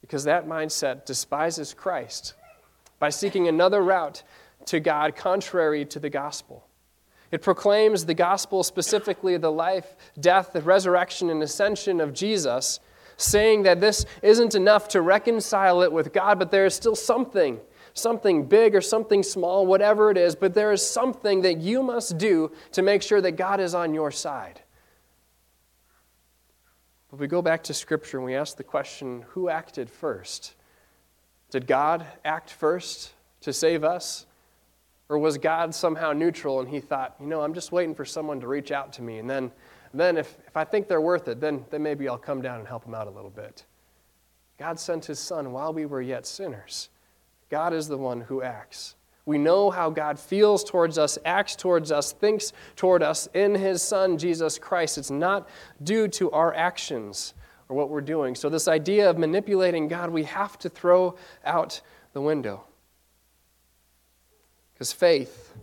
Because 0.00 0.24
that 0.24 0.46
mindset 0.46 1.04
despises 1.04 1.74
Christ 1.74 2.34
by 3.00 3.10
seeking 3.10 3.48
another 3.48 3.82
route 3.82 4.22
to 4.66 4.78
God 4.78 5.16
contrary 5.16 5.84
to 5.86 5.98
the 5.98 6.10
gospel. 6.10 6.64
It 7.32 7.42
proclaims 7.42 8.06
the 8.06 8.14
gospel, 8.14 8.62
specifically 8.62 9.36
the 9.36 9.52
life, 9.52 9.96
death, 10.18 10.52
the 10.52 10.62
resurrection, 10.62 11.30
and 11.30 11.42
ascension 11.42 12.00
of 12.00 12.14
Jesus, 12.14 12.80
saying 13.16 13.64
that 13.64 13.80
this 13.80 14.06
isn't 14.22 14.54
enough 14.54 14.88
to 14.88 15.02
reconcile 15.02 15.82
it 15.82 15.92
with 15.92 16.12
God, 16.12 16.38
but 16.38 16.50
there 16.50 16.64
is 16.64 16.74
still 16.74 16.94
something 16.94 17.60
something 17.94 18.46
big 18.46 18.74
or 18.74 18.80
something 18.80 19.22
small, 19.22 19.66
whatever 19.66 20.10
it 20.10 20.16
is, 20.16 20.34
but 20.34 20.54
there 20.54 20.72
is 20.72 20.84
something 20.84 21.42
that 21.42 21.58
you 21.58 21.82
must 21.82 22.18
do 22.18 22.52
to 22.72 22.82
make 22.82 23.02
sure 23.02 23.20
that 23.20 23.32
God 23.32 23.60
is 23.60 23.74
on 23.74 23.94
your 23.94 24.10
side. 24.10 24.62
But 27.10 27.20
we 27.20 27.26
go 27.26 27.42
back 27.42 27.62
to 27.64 27.74
Scripture 27.74 28.18
and 28.18 28.26
we 28.26 28.34
ask 28.34 28.56
the 28.56 28.64
question 28.64 29.24
who 29.28 29.48
acted 29.48 29.88
first? 29.88 30.54
Did 31.50 31.66
God 31.66 32.06
act 32.24 32.50
first 32.50 33.12
to 33.40 33.52
save 33.52 33.82
us? 33.82 34.26
Or 35.08 35.18
was 35.18 35.38
God 35.38 35.74
somehow 35.74 36.12
neutral 36.12 36.60
and 36.60 36.68
he 36.68 36.80
thought, 36.80 37.16
you 37.18 37.26
know, 37.26 37.40
I'm 37.40 37.54
just 37.54 37.72
waiting 37.72 37.94
for 37.94 38.04
someone 38.04 38.40
to 38.40 38.48
reach 38.48 38.70
out 38.70 38.92
to 38.94 39.02
me, 39.02 39.18
and 39.18 39.28
then, 39.28 39.50
then 39.94 40.18
if, 40.18 40.36
if 40.46 40.54
I 40.54 40.64
think 40.64 40.86
they're 40.86 41.00
worth 41.00 41.28
it, 41.28 41.40
then, 41.40 41.64
then 41.70 41.82
maybe 41.82 42.08
I'll 42.08 42.18
come 42.18 42.42
down 42.42 42.58
and 42.58 42.68
help 42.68 42.84
them 42.84 42.94
out 42.94 43.06
a 43.06 43.10
little 43.10 43.30
bit. 43.30 43.64
God 44.58 44.78
sent 44.78 45.06
his 45.06 45.18
son 45.18 45.52
while 45.52 45.72
we 45.72 45.86
were 45.86 46.02
yet 46.02 46.26
sinners. 46.26 46.90
God 47.50 47.72
is 47.72 47.88
the 47.88 47.98
one 47.98 48.20
who 48.20 48.42
acts. 48.42 48.94
We 49.24 49.36
know 49.36 49.70
how 49.70 49.90
God 49.90 50.18
feels 50.18 50.64
towards 50.64 50.96
us, 50.96 51.18
acts 51.24 51.54
towards 51.54 51.92
us, 51.92 52.12
thinks 52.12 52.52
toward 52.76 53.02
us 53.02 53.28
in 53.34 53.54
His 53.54 53.82
Son, 53.82 54.16
Jesus 54.16 54.58
Christ. 54.58 54.96
It's 54.96 55.10
not 55.10 55.48
due 55.82 56.08
to 56.08 56.30
our 56.30 56.54
actions 56.54 57.34
or 57.68 57.76
what 57.76 57.90
we're 57.90 58.00
doing. 58.00 58.34
So, 58.34 58.48
this 58.48 58.68
idea 58.68 59.10
of 59.10 59.18
manipulating 59.18 59.86
God, 59.86 60.08
we 60.10 60.24
have 60.24 60.58
to 60.60 60.70
throw 60.70 61.16
out 61.44 61.82
the 62.14 62.22
window. 62.22 62.64
Because 64.72 64.92
faith 64.92 65.54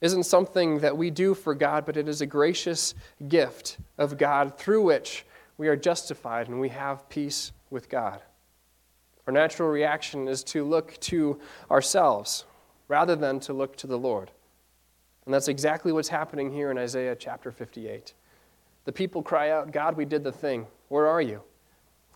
isn't 0.00 0.24
something 0.24 0.78
that 0.78 0.96
we 0.96 1.10
do 1.10 1.34
for 1.34 1.54
God, 1.54 1.84
but 1.84 1.96
it 1.96 2.08
is 2.08 2.20
a 2.20 2.26
gracious 2.26 2.94
gift 3.28 3.78
of 3.98 4.16
God 4.16 4.56
through 4.56 4.82
which 4.82 5.26
we 5.58 5.68
are 5.68 5.76
justified 5.76 6.48
and 6.48 6.60
we 6.60 6.68
have 6.68 7.08
peace 7.08 7.52
with 7.70 7.88
God. 7.88 8.22
Our 9.26 9.32
natural 9.32 9.68
reaction 9.68 10.28
is 10.28 10.44
to 10.44 10.64
look 10.64 10.98
to 11.00 11.40
ourselves 11.70 12.44
rather 12.88 13.16
than 13.16 13.40
to 13.40 13.52
look 13.52 13.76
to 13.78 13.86
the 13.86 13.98
Lord. 13.98 14.30
And 15.24 15.34
that's 15.34 15.48
exactly 15.48 15.90
what's 15.90 16.08
happening 16.08 16.52
here 16.52 16.70
in 16.70 16.78
Isaiah 16.78 17.16
chapter 17.16 17.50
58. 17.50 18.14
The 18.84 18.92
people 18.92 19.22
cry 19.22 19.50
out, 19.50 19.72
God, 19.72 19.96
we 19.96 20.04
did 20.04 20.22
the 20.22 20.30
thing. 20.30 20.66
Where 20.88 21.08
are 21.08 21.20
you? 21.20 21.42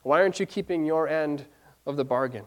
Why 0.05 0.21
aren't 0.21 0.39
you 0.39 0.47
keeping 0.47 0.85
your 0.85 1.09
end 1.09 1.45
of 1.87 1.97
the 1.97 2.05
bargain? 2.05 2.45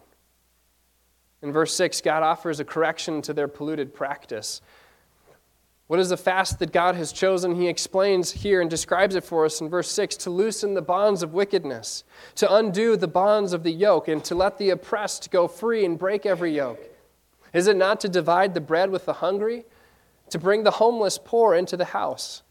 In 1.42 1.52
verse 1.52 1.76
6, 1.76 2.00
God 2.00 2.24
offers 2.24 2.62
a 2.62 2.66
correction 2.66 3.22
to 3.24 3.34
their 3.34 3.50
polluted 3.50 3.94
practice. 3.94 4.62
What 5.94 6.00
is 6.00 6.10
the 6.10 6.18
fast 6.18 6.58
that 6.58 6.72
God 6.72 6.96
has 6.96 7.12
chosen? 7.12 7.54
He 7.54 7.68
explains 7.68 8.32
here 8.32 8.62
and 8.62 8.68
describes 8.68 9.14
it 9.14 9.24
for 9.24 9.46
us 9.46 9.62
in 9.62 9.70
verse 9.70 9.92
6 9.92 10.16
to 10.16 10.32
loosen 10.32 10.74
the 10.74 10.82
bonds 10.82 11.22
of 11.22 11.36
wickedness, 11.36 12.04
to 12.34 12.52
undo 12.52 12.98
the 12.98 13.08
bonds 13.08 13.54
of 13.54 13.62
the 13.62 13.72
yoke, 13.72 14.08
and 14.08 14.24
to 14.24 14.34
let 14.34 14.58
the 14.58 14.72
oppressed 14.72 15.30
go 15.30 15.48
free 15.48 15.86
and 15.86 16.00
break 16.00 16.26
every 16.26 16.56
yoke. 16.56 16.82
Is 17.54 17.68
it 17.68 17.78
not 17.78 18.00
to 18.00 18.10
divide 18.10 18.56
the 18.56 18.60
bread 18.60 18.90
with 18.90 19.06
the 19.06 19.14
hungry, 19.14 19.66
to 20.32 20.40
bring 20.40 20.64
the 20.64 20.72
homeless 20.72 21.20
poor 21.24 21.54
into 21.54 21.78
the 21.78 21.86
house? 21.86 22.42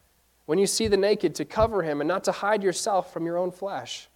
When 0.46 0.60
you 0.60 0.68
see 0.68 0.86
the 0.86 0.96
naked, 0.96 1.34
to 1.34 1.44
cover 1.44 1.82
him, 1.82 2.00
and 2.00 2.06
not 2.06 2.22
to 2.22 2.30
hide 2.30 2.62
yourself 2.62 3.12
from 3.12 3.26
your 3.26 3.38
own 3.38 3.50
flesh. 3.50 4.08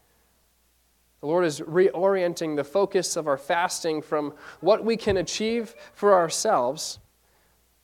The 1.21 1.27
Lord 1.27 1.45
is 1.45 1.59
reorienting 1.59 2.55
the 2.55 2.63
focus 2.63 3.17
of 3.17 3.27
our 3.27 3.39
fasting 3.39 4.03
from 4.03 4.35
what 4.61 4.85
we 4.85 4.97
can 4.97 5.17
achieve 5.17 5.75
for 5.95 6.15
ourselves 6.15 7.01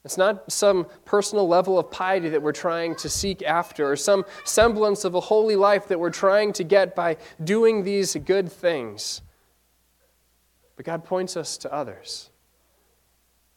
it's 0.05 0.19
not 0.19 0.51
some 0.51 0.87
personal 1.05 1.47
level 1.47 1.79
of 1.79 1.91
piety 1.91 2.29
that 2.31 2.43
we're 2.43 2.53
trying 2.53 2.97
to 2.97 3.09
seek 3.09 3.43
after, 3.43 3.91
or 3.91 3.97
some 3.97 4.25
semblance 4.45 5.05
of 5.05 5.15
a 5.15 5.21
holy 5.21 5.55
life 5.55 5.87
that 5.89 6.01
we're 6.01 6.11
trying 6.11 6.53
to 6.55 6.65
get 6.65 6.97
by 6.97 7.17
doing 7.43 7.85
these 7.85 8.17
good 8.17 8.51
things. 8.51 9.23
But 10.77 10.87
God 10.87 11.05
points 11.05 11.37
us 11.37 11.57
to 11.59 11.73
others. 11.73 12.31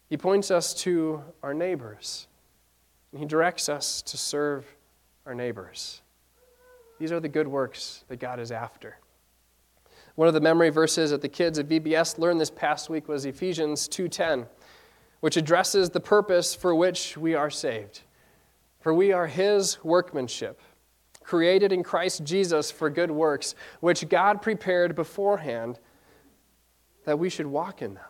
He 0.07 0.17
points 0.17 0.51
us 0.51 0.73
to 0.75 1.23
our 1.41 1.53
neighbors, 1.53 2.27
and 3.11 3.19
He 3.19 3.25
directs 3.25 3.67
us 3.67 4.03
to 4.03 4.17
serve 4.17 4.65
our 5.25 5.33
neighbors. 5.33 6.03
These 6.99 7.11
are 7.11 7.19
the 7.19 7.27
good 7.27 7.47
works 7.47 8.03
that 8.07 8.17
God 8.17 8.39
is 8.39 8.51
after. 8.51 8.99
One 10.13 10.27
of 10.27 10.33
the 10.33 10.41
memory 10.41 10.69
verses 10.69 11.11
that 11.11 11.21
the 11.21 11.27
kids 11.27 11.57
at 11.59 11.67
VBS 11.67 12.19
learned 12.19 12.39
this 12.39 12.51
past 12.51 12.89
week 12.89 13.07
was 13.07 13.25
Ephesians 13.25 13.87
2:10 13.87 14.47
which 15.25 15.37
addresses 15.37 15.89
the 15.89 15.99
purpose 15.99 16.53
for 16.53 16.75
which 16.75 17.17
we 17.17 17.33
are 17.33 17.49
saved. 17.49 18.01
For 18.79 18.93
we 18.93 19.11
are 19.11 19.25
His 19.25 19.83
workmanship, 19.83 20.61
created 21.23 21.71
in 21.71 21.81
Christ 21.81 22.23
Jesus 22.23 22.69
for 22.69 22.91
good 22.91 23.09
works, 23.09 23.55
which 23.79 24.07
God 24.07 24.43
prepared 24.43 24.93
beforehand 24.93 25.79
that 27.05 27.17
we 27.17 27.31
should 27.31 27.47
walk 27.47 27.81
in 27.81 27.95
them. 27.95 28.03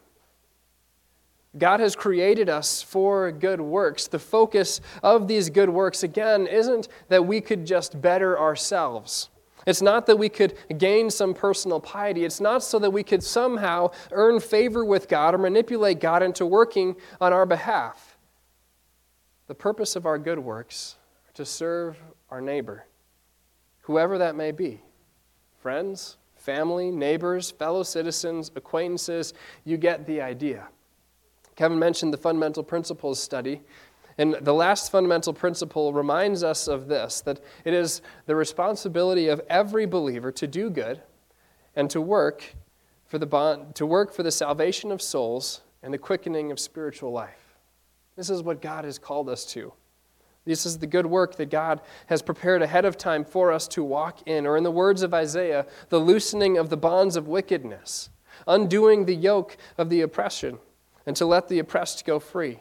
God 1.58 1.80
has 1.80 1.96
created 1.96 2.50
us 2.50 2.82
for 2.82 3.32
good 3.32 3.62
works. 3.62 4.10
The 4.10 4.20
focus 4.20 4.82
of 5.02 5.30
these 5.30 5.50
good 5.50 5.70
works, 5.70 6.04
again, 6.04 6.48
isn't 6.48 6.90
that 7.08 7.26
we 7.26 7.40
could 7.40 7.66
just 7.66 8.02
better 8.02 8.38
ourselves. 8.38 9.30
It's 9.66 9.82
not 9.82 10.06
that 10.06 10.18
we 10.18 10.30
could 10.30 10.56
gain 10.78 11.10
some 11.10 11.34
personal 11.34 11.80
piety. 11.80 12.24
It's 12.24 12.40
not 12.40 12.64
so 12.64 12.78
that 12.80 12.92
we 12.92 13.04
could 13.04 13.24
somehow 13.24 13.92
earn 14.12 14.40
favor 14.40 14.86
with 14.86 15.08
God 15.08 15.34
or 15.34 15.38
manipulate 15.40 16.00
God 16.00 16.22
into 16.22 16.46
working 16.46 16.96
on 17.20 17.34
our 17.34 17.46
behalf. 17.46 18.18
The 19.48 19.56
purpose 19.56 19.96
of 19.96 20.06
our 20.06 20.18
good 20.18 20.40
works 20.40 20.96
are 21.28 21.34
to 21.34 21.46
serve 21.46 21.98
our 22.30 22.42
neighbor, 22.42 22.86
whoever 23.82 24.18
that 24.20 24.36
may 24.36 24.52
be 24.52 24.82
friends, 25.62 26.18
family, 26.36 26.92
neighbors, 26.92 27.50
fellow 27.50 27.82
citizens, 27.82 28.52
acquaintances. 28.56 29.34
You 29.64 29.78
get 29.78 30.06
the 30.06 30.22
idea. 30.22 30.68
Kevin 31.56 31.80
mentioned 31.80 32.14
the 32.14 32.18
fundamental 32.18 32.64
principles 32.64 33.20
study. 33.20 33.62
And 34.18 34.36
the 34.42 34.54
last 34.54 34.92
fundamental 34.92 35.34
principle 35.34 35.92
reminds 35.92 36.44
us 36.44 36.68
of 36.68 36.88
this 36.88 37.22
that 37.22 37.42
it 37.66 37.74
is 37.74 38.02
the 38.26 38.36
responsibility 38.36 39.28
of 39.28 39.42
every 39.50 39.86
believer 39.86 40.32
to 40.34 40.48
do 40.48 40.70
good 40.70 41.02
and 41.76 41.90
to 41.90 42.00
work 42.00 42.56
for 43.06 43.20
the 43.20 43.26
bond, 43.26 43.76
to 43.76 43.86
work 43.86 44.14
for 44.14 44.24
the 44.24 44.32
salvation 44.32 44.92
of 44.92 45.02
souls 45.02 45.62
and 45.84 45.94
the 45.94 45.98
quickening 45.98 46.52
of 46.52 46.60
spiritual 46.60 47.12
life. 47.12 47.58
This 48.16 48.30
is 48.30 48.42
what 48.42 48.62
God 48.62 48.86
has 48.86 48.98
called 48.98 49.30
us 49.30 49.46
to. 49.48 49.74
This 50.46 50.66
is 50.66 50.78
the 50.78 50.88
good 50.88 51.08
work 51.08 51.36
that 51.36 51.50
God 51.50 51.82
has 52.06 52.22
prepared 52.22 52.62
ahead 52.62 52.86
of 52.86 52.98
time 52.98 53.26
for 53.26 53.52
us 53.52 53.68
to 53.70 53.84
walk 53.84 54.28
in, 54.28 54.46
or 54.46 54.58
in 54.58 54.64
the 54.64 54.72
words 54.72 55.02
of 55.02 55.14
Isaiah, 55.14 55.66
the 55.90 56.00
loosening 56.00 56.58
of 56.58 56.70
the 56.70 56.78
bonds 56.78 57.16
of 57.16 57.28
wickedness, 57.28 58.10
undoing 58.48 59.06
the 59.06 59.16
yoke 59.16 59.58
of 59.78 59.90
the 59.90 60.02
oppression, 60.02 60.60
and 61.06 61.16
to 61.16 61.26
let 61.26 61.48
the 61.48 61.60
oppressed 61.60 62.06
go 62.06 62.20
free. 62.20 62.60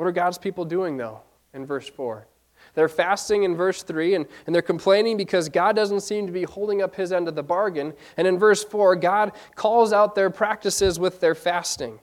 What 0.00 0.06
are 0.06 0.12
God's 0.12 0.38
people 0.38 0.64
doing, 0.64 0.96
though, 0.96 1.20
in 1.52 1.66
verse 1.66 1.86
4? 1.86 2.26
They're 2.72 2.88
fasting 2.88 3.42
in 3.42 3.54
verse 3.54 3.82
3, 3.82 4.14
and, 4.14 4.26
and 4.46 4.54
they're 4.54 4.62
complaining 4.62 5.18
because 5.18 5.50
God 5.50 5.76
doesn't 5.76 6.00
seem 6.00 6.24
to 6.24 6.32
be 6.32 6.44
holding 6.44 6.80
up 6.80 6.94
his 6.94 7.12
end 7.12 7.28
of 7.28 7.34
the 7.34 7.42
bargain. 7.42 7.92
And 8.16 8.26
in 8.26 8.38
verse 8.38 8.64
4, 8.64 8.96
God 8.96 9.32
calls 9.56 9.92
out 9.92 10.14
their 10.14 10.30
practices 10.30 10.98
with 10.98 11.20
their 11.20 11.34
fasting. 11.34 11.98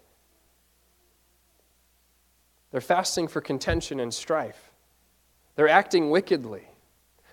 They're 2.70 2.82
fasting 2.82 3.28
for 3.30 3.42
contention 3.42 4.00
and 4.00 4.14
strife. 4.14 4.72
They're 5.56 5.68
acting 5.68 6.12
wickedly. 6.12 6.68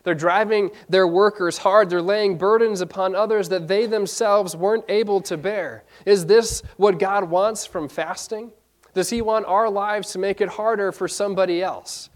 They're 0.03 0.15
driving 0.15 0.71
their 0.89 1.07
workers 1.07 1.59
hard. 1.59 1.91
They're 1.91 2.01
laying 2.01 2.39
burdens 2.39 2.81
upon 2.81 3.15
others 3.15 3.51
that 3.51 3.69
they 3.69 3.85
themselves 3.85 4.57
weren't 4.57 4.87
able 4.89 5.21
to 5.21 5.37
bear. 5.37 5.85
Is 6.07 6.25
this 6.25 6.63
what 6.79 6.99
God 6.99 7.29
wants 7.29 7.67
from 7.67 7.87
fasting? 7.87 8.51
Does 8.95 9.11
He 9.11 9.21
want 9.21 9.45
our 9.47 9.69
lives 9.69 10.13
to 10.13 10.19
make 10.19 10.41
it 10.41 10.49
harder 10.49 10.93
for 10.93 11.09
somebody 11.09 11.63
else? 11.63 12.09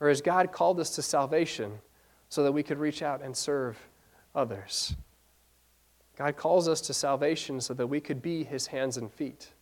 Or 0.00 0.08
has 0.08 0.20
God 0.20 0.52
called 0.52 0.78
us 0.78 0.90
to 0.96 1.02
salvation 1.02 1.80
so 2.28 2.42
that 2.44 2.52
we 2.52 2.62
could 2.62 2.78
reach 2.78 3.02
out 3.02 3.22
and 3.22 3.34
serve 3.34 3.78
others? 4.34 4.94
God 6.16 6.36
calls 6.36 6.68
us 6.68 6.82
to 6.82 6.94
salvation 6.94 7.60
so 7.60 7.74
that 7.74 7.86
we 7.86 8.00
could 8.00 8.20
be 8.20 8.44
His 8.44 8.66
hands 8.66 8.98
and 8.98 9.10
feet, 9.10 9.52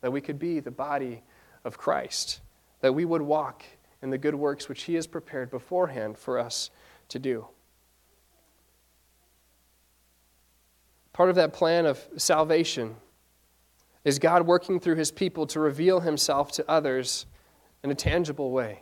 that 0.00 0.12
we 0.12 0.20
could 0.20 0.38
be 0.38 0.60
the 0.60 0.70
body 0.70 1.22
of 1.64 1.76
Christ, 1.76 2.40
that 2.80 2.94
we 2.94 3.04
would 3.04 3.22
walk 3.22 3.64
in 4.00 4.10
the 4.10 4.16
good 4.16 4.34
works 4.34 4.68
which 4.68 4.84
He 4.84 4.94
has 4.94 5.08
prepared 5.08 5.50
beforehand 5.50 6.16
for 6.16 6.38
us 6.38 6.70
to 7.08 7.18
do. 7.18 7.48
Part 11.12 11.28
of 11.28 11.36
that 11.36 11.52
plan 11.52 11.84
of 11.84 12.00
salvation 12.16 12.96
is 14.04 14.18
God 14.18 14.46
working 14.46 14.80
through 14.80 14.96
His 14.96 15.10
people 15.10 15.46
to 15.48 15.60
reveal 15.60 16.00
Himself 16.00 16.52
to 16.52 16.68
others 16.68 17.26
in 17.82 17.90
a 17.90 17.94
tangible 17.94 18.50
way. 18.50 18.80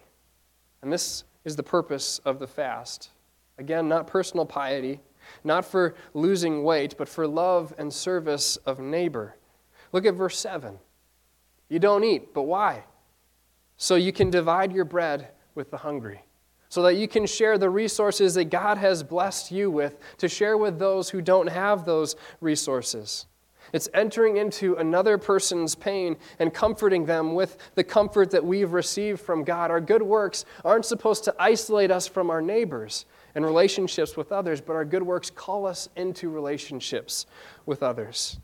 And 0.82 0.92
this 0.92 1.24
is 1.44 1.56
the 1.56 1.62
purpose 1.62 2.20
of 2.24 2.38
the 2.38 2.46
fast. 2.46 3.10
Again, 3.58 3.88
not 3.88 4.06
personal 4.06 4.46
piety, 4.46 5.00
not 5.44 5.64
for 5.64 5.94
losing 6.14 6.62
weight, 6.62 6.96
but 6.96 7.08
for 7.08 7.26
love 7.26 7.74
and 7.78 7.92
service 7.92 8.56
of 8.58 8.78
neighbor. 8.78 9.36
Look 9.92 10.06
at 10.06 10.14
verse 10.14 10.38
7. 10.38 10.78
You 11.68 11.78
don't 11.78 12.04
eat, 12.04 12.32
but 12.32 12.42
why? 12.42 12.84
So 13.76 13.94
you 13.94 14.12
can 14.12 14.30
divide 14.30 14.72
your 14.72 14.84
bread 14.84 15.28
with 15.54 15.70
the 15.70 15.78
hungry, 15.78 16.22
so 16.68 16.82
that 16.82 16.96
you 16.96 17.08
can 17.08 17.26
share 17.26 17.58
the 17.58 17.70
resources 17.70 18.34
that 18.34 18.46
God 18.46 18.78
has 18.78 19.02
blessed 19.02 19.50
you 19.50 19.70
with 19.70 19.98
to 20.18 20.28
share 20.28 20.56
with 20.56 20.78
those 20.78 21.10
who 21.10 21.20
don't 21.20 21.48
have 21.48 21.84
those 21.84 22.14
resources. 22.40 23.26
It's 23.72 23.88
entering 23.94 24.36
into 24.36 24.74
another 24.76 25.18
person's 25.18 25.74
pain 25.74 26.16
and 26.38 26.52
comforting 26.52 27.04
them 27.04 27.34
with 27.34 27.58
the 27.74 27.84
comfort 27.84 28.30
that 28.30 28.44
we've 28.44 28.72
received 28.72 29.20
from 29.20 29.44
God. 29.44 29.70
Our 29.70 29.80
good 29.80 30.02
works 30.02 30.44
aren't 30.64 30.86
supposed 30.86 31.24
to 31.24 31.34
isolate 31.38 31.90
us 31.90 32.06
from 32.06 32.30
our 32.30 32.40
neighbors 32.42 33.04
and 33.34 33.44
relationships 33.44 34.16
with 34.16 34.32
others, 34.32 34.60
but 34.60 34.74
our 34.74 34.84
good 34.84 35.02
works 35.02 35.30
call 35.30 35.66
us 35.66 35.88
into 35.96 36.28
relationships 36.28 37.26
with 37.66 37.82
others. 37.82 38.38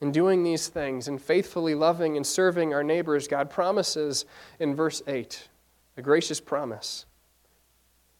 In 0.00 0.12
doing 0.12 0.42
these 0.42 0.68
things 0.68 1.08
and 1.08 1.20
faithfully 1.20 1.74
loving 1.74 2.16
and 2.16 2.26
serving 2.26 2.72
our 2.72 2.82
neighbors, 2.82 3.28
God 3.28 3.50
promises 3.50 4.24
in 4.58 4.74
verse 4.74 5.02
8 5.06 5.48
a 5.96 6.02
gracious 6.02 6.40
promise. 6.40 7.04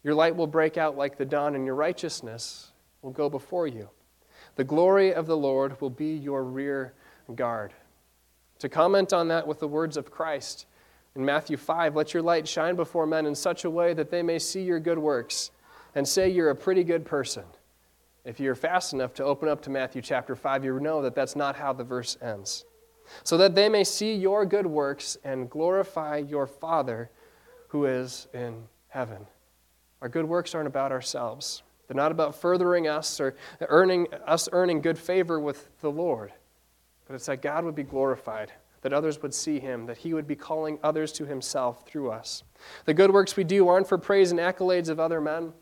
Your 0.03 0.15
light 0.15 0.37
will 0.37 0.47
break 0.47 0.77
out 0.77 0.97
like 0.97 1.17
the 1.17 1.25
dawn, 1.25 1.55
and 1.55 1.65
your 1.65 1.75
righteousness 1.75 2.73
will 3.03 3.11
go 3.11 3.29
before 3.29 3.67
you. 3.67 3.89
The 4.61 4.65
glory 4.65 5.15
of 5.15 5.27
the 5.27 5.39
Lord 5.39 5.81
will 5.81 5.89
be 5.89 6.15
your 6.15 6.45
rear 6.45 6.93
guard. 7.35 7.73
To 8.59 8.69
comment 8.69 9.11
on 9.11 9.29
that 9.29 9.47
with 9.47 9.59
the 9.59 9.67
words 9.67 9.97
of 9.97 10.11
Christ 10.11 10.67
in 11.17 11.25
Matthew 11.25 11.57
5, 11.57 11.97
let 11.97 12.13
your 12.13 12.23
light 12.23 12.47
shine 12.47 12.77
before 12.77 13.07
men 13.07 13.25
in 13.25 13.35
such 13.35 13.65
a 13.65 13.71
way 13.71 13.95
that 13.95 14.11
they 14.11 14.23
may 14.23 14.39
see 14.39 14.61
your 14.63 14.79
good 14.79 14.99
works 14.99 15.51
and 15.95 16.07
say 16.07 16.29
you're 16.29 16.51
a 16.51 16.55
pretty 16.55 16.85
good 16.85 17.07
person. 17.07 17.45
If 18.27 18.39
you're 18.39 18.55
fast 18.55 18.93
enough 18.93 19.15
to 19.15 19.25
open 19.25 19.49
up 19.49 19.63
to 19.63 19.71
Matthew 19.71 20.03
chapter 20.03 20.37
5, 20.37 20.63
you 20.63 20.79
know 20.79 21.01
that 21.01 21.15
that's 21.15 21.37
not 21.37 21.57
how 21.57 21.73
the 21.73 21.83
verse 21.83 22.19
ends. 22.21 22.67
So 23.25 23.39
that 23.39 23.55
they 23.55 23.71
may 23.71 23.83
see 23.83 24.15
your 24.15 24.45
good 24.45 24.67
works 24.67 25.17
and 25.25 25.49
glorify 25.49 26.19
your 26.19 26.47
Father 26.47 27.09
who 27.69 27.87
is 27.87 28.29
in 28.35 28.65
heaven. 28.89 29.27
Our 30.03 30.11
good 30.11 30.27
works 30.27 30.55
aren't 30.55 30.69
about 30.69 30.93
ourselves. 30.93 31.63
They're 31.91 31.97
not 31.97 32.13
about 32.13 32.37
furthering 32.37 32.87
us 32.87 33.19
or 33.19 33.35
earning 33.63 34.07
us 34.25 34.49
earning 34.53 34.81
good 34.81 34.97
favor 34.97 35.41
with 35.41 35.69
the 35.81 35.91
Lord. 35.91 36.33
But 37.05 37.17
it's 37.17 37.27
that 37.27 37.43
God 37.43 37.65
would 37.65 37.75
be 37.75 37.83
glorified, 37.83 38.53
that 38.83 38.93
others 38.93 39.21
would 39.23 39.35
see 39.35 39.59
him, 39.59 39.87
that 39.87 39.99
he 39.99 40.15
would 40.15 40.29
be 40.29 40.37
calling 40.37 40.79
others 40.85 41.11
to 41.15 41.27
himself 41.27 41.85
through 41.85 42.13
us. 42.13 42.45
The 42.85 42.95
good 42.95 43.13
works 43.13 43.37
we 43.37 43.43
do 43.43 43.67
aren't 43.67 43.89
for 43.89 43.99
praise 43.99 44.31
and 44.31 44.39
accolades 44.39 44.89
of 44.89 45.01
other 45.01 45.21
men. 45.21 45.53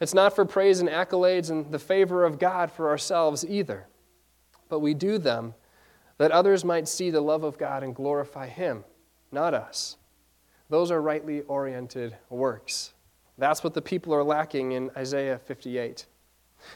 It's 0.00 0.14
not 0.14 0.36
for 0.36 0.44
praise 0.44 0.78
and 0.78 0.88
accolades 0.88 1.50
and 1.50 1.68
the 1.72 1.80
favor 1.80 2.24
of 2.24 2.38
God 2.38 2.70
for 2.70 2.88
ourselves 2.88 3.44
either. 3.44 3.88
But 4.68 4.78
we 4.78 4.94
do 4.94 5.18
them 5.18 5.54
that 6.18 6.30
others 6.30 6.64
might 6.64 6.86
see 6.86 7.10
the 7.10 7.20
love 7.20 7.42
of 7.42 7.58
God 7.58 7.82
and 7.82 7.96
glorify 7.96 8.46
Him, 8.46 8.84
not 9.32 9.54
us. 9.54 9.96
Those 10.70 10.92
are 10.92 11.02
rightly 11.02 11.40
oriented 11.40 12.16
works. 12.30 12.93
That's 13.38 13.64
what 13.64 13.74
the 13.74 13.82
people 13.82 14.14
are 14.14 14.22
lacking 14.22 14.72
in 14.72 14.90
Isaiah 14.96 15.38
58. 15.38 16.06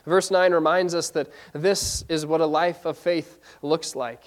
Verse 0.05 0.31
9 0.31 0.53
reminds 0.53 0.94
us 0.94 1.11
that 1.11 1.31
this 1.53 2.05
is 2.09 2.27
what 2.27 2.40
a 2.40 2.47
life 2.47 2.85
of 2.85 2.99
faith 2.99 3.38
looks 3.62 3.94
like. 3.94 4.23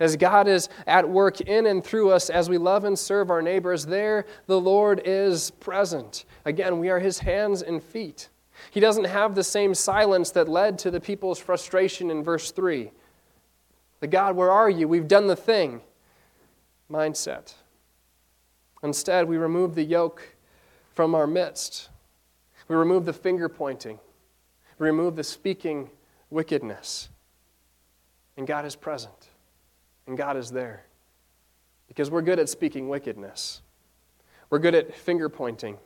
As 0.00 0.16
God 0.16 0.48
is 0.48 0.68
at 0.86 1.08
work 1.08 1.40
in 1.42 1.66
and 1.66 1.84
through 1.84 2.10
us 2.10 2.30
as 2.30 2.48
we 2.48 2.58
love 2.58 2.84
and 2.84 2.98
serve 2.98 3.30
our 3.30 3.42
neighbors, 3.42 3.86
there 3.86 4.26
the 4.46 4.60
Lord 4.60 5.02
is 5.04 5.50
present. 5.52 6.24
Again, 6.44 6.80
we 6.80 6.90
are 6.90 6.98
His 6.98 7.20
hands 7.20 7.62
and 7.62 7.82
feet. 7.82 8.28
He 8.70 8.80
doesn't 8.80 9.04
have 9.04 9.34
the 9.34 9.44
same 9.44 9.74
silence 9.74 10.30
that 10.32 10.48
led 10.48 10.78
to 10.80 10.90
the 10.90 11.00
people's 11.00 11.38
frustration 11.38 12.10
in 12.10 12.24
verse 12.24 12.50
3. 12.50 12.90
The 14.00 14.06
God, 14.06 14.36
where 14.36 14.50
are 14.50 14.70
you? 14.70 14.88
We've 14.88 15.08
done 15.08 15.28
the 15.28 15.36
thing. 15.36 15.80
Mindset. 16.90 17.54
Instead, 18.82 19.28
we 19.28 19.36
remove 19.36 19.74
the 19.74 19.84
yoke 19.84 20.33
from 20.94 21.14
our 21.14 21.26
midst. 21.26 21.90
We 22.68 22.76
remove 22.76 23.04
the 23.04 23.12
finger 23.12 23.48
pointing. 23.48 23.98
We 24.78 24.86
remove 24.86 25.16
the 25.16 25.24
speaking 25.24 25.90
wickedness. 26.30 27.08
And 28.36 28.46
God 28.46 28.64
is 28.64 28.74
present. 28.74 29.28
And 30.06 30.16
God 30.16 30.36
is 30.36 30.50
there. 30.50 30.86
Because 31.88 32.10
we're 32.10 32.22
good 32.22 32.38
at 32.38 32.48
speaking 32.48 32.88
wickedness. 32.88 33.60
We're 34.50 34.58
good 34.58 34.74
at 34.74 34.94
finger 34.94 35.28
pointing. 35.28 35.78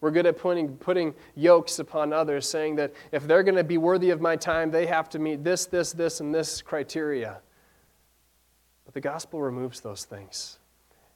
We're 0.00 0.10
good 0.10 0.26
at 0.26 0.36
putting, 0.36 0.76
putting 0.76 1.14
yokes 1.34 1.78
upon 1.78 2.12
others, 2.12 2.46
saying 2.48 2.76
that 2.76 2.92
if 3.10 3.26
they're 3.26 3.42
going 3.42 3.56
to 3.56 3.64
be 3.64 3.78
worthy 3.78 4.10
of 4.10 4.20
my 4.20 4.36
time, 4.36 4.70
they 4.70 4.86
have 4.86 5.08
to 5.10 5.18
meet 5.18 5.44
this, 5.44 5.66
this, 5.66 5.92
this, 5.92 6.20
and 6.20 6.34
this 6.34 6.60
criteria. 6.60 7.40
But 8.84 8.92
the 8.92 9.00
gospel 9.00 9.40
removes 9.40 9.80
those 9.80 10.04
things 10.04 10.58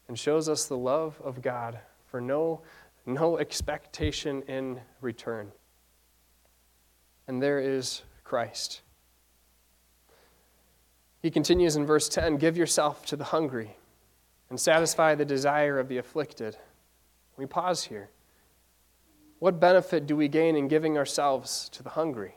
and 0.08 0.18
shows 0.18 0.48
us 0.48 0.64
the 0.64 0.76
love 0.76 1.20
of 1.22 1.42
God 1.42 1.78
for 2.06 2.20
no, 2.20 2.62
no 3.08 3.38
expectation 3.38 4.42
in 4.42 4.80
return. 5.00 5.50
And 7.26 7.42
there 7.42 7.58
is 7.58 8.02
Christ. 8.22 8.82
He 11.20 11.30
continues 11.30 11.76
in 11.76 11.86
verse 11.86 12.08
10 12.08 12.36
Give 12.36 12.56
yourself 12.56 13.04
to 13.06 13.16
the 13.16 13.24
hungry 13.24 13.76
and 14.50 14.60
satisfy 14.60 15.14
the 15.14 15.24
desire 15.24 15.78
of 15.78 15.88
the 15.88 15.98
afflicted. 15.98 16.56
We 17.36 17.46
pause 17.46 17.84
here. 17.84 18.10
What 19.38 19.60
benefit 19.60 20.06
do 20.06 20.16
we 20.16 20.28
gain 20.28 20.56
in 20.56 20.68
giving 20.68 20.98
ourselves 20.98 21.68
to 21.70 21.82
the 21.82 21.90
hungry? 21.90 22.34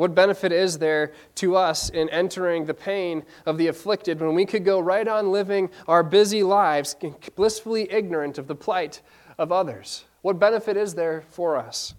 What 0.00 0.14
benefit 0.14 0.50
is 0.50 0.78
there 0.78 1.12
to 1.34 1.56
us 1.56 1.90
in 1.90 2.08
entering 2.08 2.64
the 2.64 2.72
pain 2.72 3.22
of 3.44 3.58
the 3.58 3.66
afflicted 3.66 4.18
when 4.18 4.34
we 4.34 4.46
could 4.46 4.64
go 4.64 4.80
right 4.80 5.06
on 5.06 5.30
living 5.30 5.68
our 5.86 6.02
busy 6.02 6.42
lives, 6.42 6.96
blissfully 7.36 7.86
ignorant 7.92 8.38
of 8.38 8.46
the 8.46 8.54
plight 8.54 9.02
of 9.36 9.52
others? 9.52 10.06
What 10.22 10.38
benefit 10.38 10.78
is 10.78 10.94
there 10.94 11.20
for 11.28 11.58
us? 11.58 11.92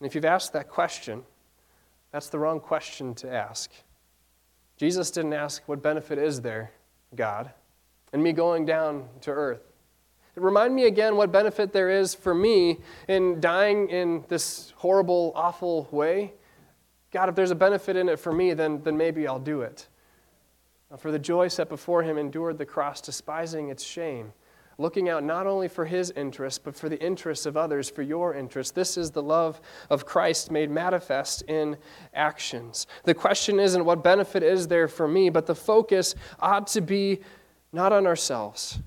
And 0.00 0.08
if 0.08 0.16
you've 0.16 0.24
asked 0.24 0.52
that 0.54 0.68
question, 0.68 1.22
that's 2.10 2.30
the 2.30 2.40
wrong 2.40 2.58
question 2.58 3.14
to 3.14 3.32
ask. 3.32 3.70
Jesus 4.76 5.12
didn't 5.12 5.34
ask, 5.34 5.62
What 5.68 5.84
benefit 5.84 6.18
is 6.18 6.40
there, 6.40 6.72
God, 7.14 7.52
in 8.12 8.24
me 8.24 8.32
going 8.32 8.66
down 8.66 9.08
to 9.20 9.30
earth? 9.30 9.70
Remind 10.34 10.74
me 10.74 10.86
again 10.86 11.14
what 11.14 11.30
benefit 11.30 11.72
there 11.72 11.90
is 11.90 12.12
for 12.12 12.34
me 12.34 12.78
in 13.06 13.40
dying 13.40 13.88
in 13.88 14.24
this 14.26 14.72
horrible, 14.78 15.30
awful 15.36 15.86
way. 15.92 16.32
God, 17.10 17.28
if 17.28 17.34
there's 17.34 17.50
a 17.50 17.56
benefit 17.56 17.96
in 17.96 18.08
it 18.08 18.18
for 18.18 18.32
me, 18.32 18.54
then, 18.54 18.82
then 18.82 18.96
maybe 18.96 19.26
I'll 19.26 19.38
do 19.38 19.62
it. 19.62 19.88
For 20.98 21.12
the 21.12 21.18
joy 21.18 21.48
set 21.48 21.68
before 21.68 22.02
him 22.02 22.18
endured 22.18 22.58
the 22.58 22.66
cross, 22.66 23.00
despising 23.00 23.68
its 23.68 23.84
shame, 23.84 24.32
looking 24.78 25.08
out 25.08 25.22
not 25.22 25.46
only 25.46 25.68
for 25.68 25.84
his 25.84 26.10
interests, 26.12 26.58
but 26.58 26.74
for 26.74 26.88
the 26.88 27.00
interests 27.00 27.46
of 27.46 27.56
others, 27.56 27.88
for 27.88 28.02
your 28.02 28.34
interests. 28.34 28.72
This 28.72 28.96
is 28.96 29.10
the 29.10 29.22
love 29.22 29.60
of 29.88 30.04
Christ 30.04 30.50
made 30.50 30.70
manifest 30.70 31.42
in 31.42 31.76
actions. 32.14 32.86
The 33.04 33.14
question 33.14 33.60
isn't 33.60 33.84
what 33.84 34.02
benefit 34.02 34.42
is 34.42 34.66
there 34.66 34.88
for 34.88 35.06
me, 35.06 35.30
but 35.30 35.46
the 35.46 35.54
focus 35.54 36.14
ought 36.40 36.66
to 36.68 36.80
be 36.80 37.20
not 37.72 37.92
on 37.92 38.06
ourselves 38.06 38.80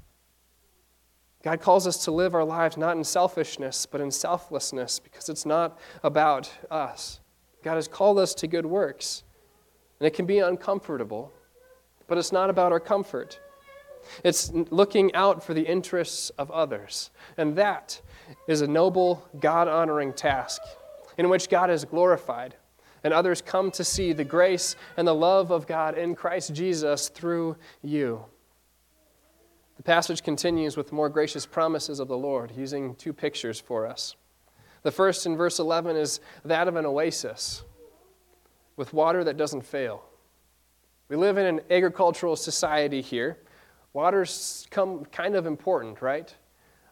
God 1.44 1.60
calls 1.60 1.86
us 1.86 2.06
to 2.06 2.12
live 2.12 2.34
our 2.34 2.46
lives 2.46 2.78
not 2.78 2.96
in 2.96 3.04
selfishness, 3.04 3.86
but 3.86 4.00
in 4.00 4.10
selflessness, 4.10 5.00
because 5.00 5.28
it's 5.28 5.46
not 5.46 5.78
about 6.02 6.50
us. 6.72 7.20
God 7.64 7.76
has 7.76 7.88
called 7.88 8.20
us 8.20 8.34
to 8.36 8.48
good 8.48 8.66
works, 8.66 9.24
and 10.00 10.08
it 10.08 10.12
can 10.12 10.26
be 10.26 10.40
uncomfortable, 10.40 11.32
but 12.08 12.18
it's 12.18 12.32
not 12.32 12.50
about 12.50 12.72
our 12.72 12.80
comfort. 12.80 13.40
It's 14.24 14.52
looking 14.52 15.16
out 15.16 15.44
for 15.44 15.54
the 15.54 15.62
interests 15.62 16.30
of 16.32 16.52
others. 16.52 17.10
And 17.38 17.56
that 17.56 18.02
is 18.48 18.62
a 18.62 18.68
noble, 18.68 19.26
God 19.40 19.70
honoring 19.70 20.12
task 20.12 20.62
in 21.18 21.30
which 21.30 21.50
God 21.50 21.70
is 21.70 21.86
glorified 21.86 22.56
and 23.04 23.14
others 23.14 23.42
come 23.42 23.70
to 23.72 23.84
see 23.84 24.14
the 24.14 24.24
grace 24.24 24.76
and 24.98 25.08
the 25.08 25.16
love 25.16 25.52
of 25.52 25.68
God 25.68 25.98
in 25.98 26.16
Christ 26.16 26.54
Jesus 26.54 27.10
through 27.10 27.58
you. 27.82 28.24
The 29.78 29.84
passage 29.84 30.24
continues 30.24 30.78
with 30.78 30.92
more 30.92 31.10
gracious 31.10 31.46
promises 31.46 32.00
of 32.00 32.08
the 32.08 32.18
Lord, 32.18 32.52
using 32.56 32.96
two 32.96 33.12
pictures 33.12 33.60
for 33.60 33.86
us. 33.86 34.16
The 34.84 34.92
first 34.92 35.26
in 35.26 35.36
verse 35.36 35.60
11 35.60 35.96
is 35.96 36.20
that 36.46 36.68
of 36.68 36.76
an 36.76 36.86
oasis 36.86 37.64
with 38.76 38.94
water 38.94 39.24
that 39.24 39.38
doesn't 39.38 39.62
fail. 39.62 40.04
We 41.08 41.16
live 41.16 41.38
in 41.38 41.46
an 41.46 41.62
agricultural 41.70 42.36
society 42.36 43.02
here. 43.02 43.38
Water's 43.94 44.68
come 44.72 45.06
kind 45.06 45.36
of 45.36 45.46
important, 45.46 46.02
right? 46.02 46.34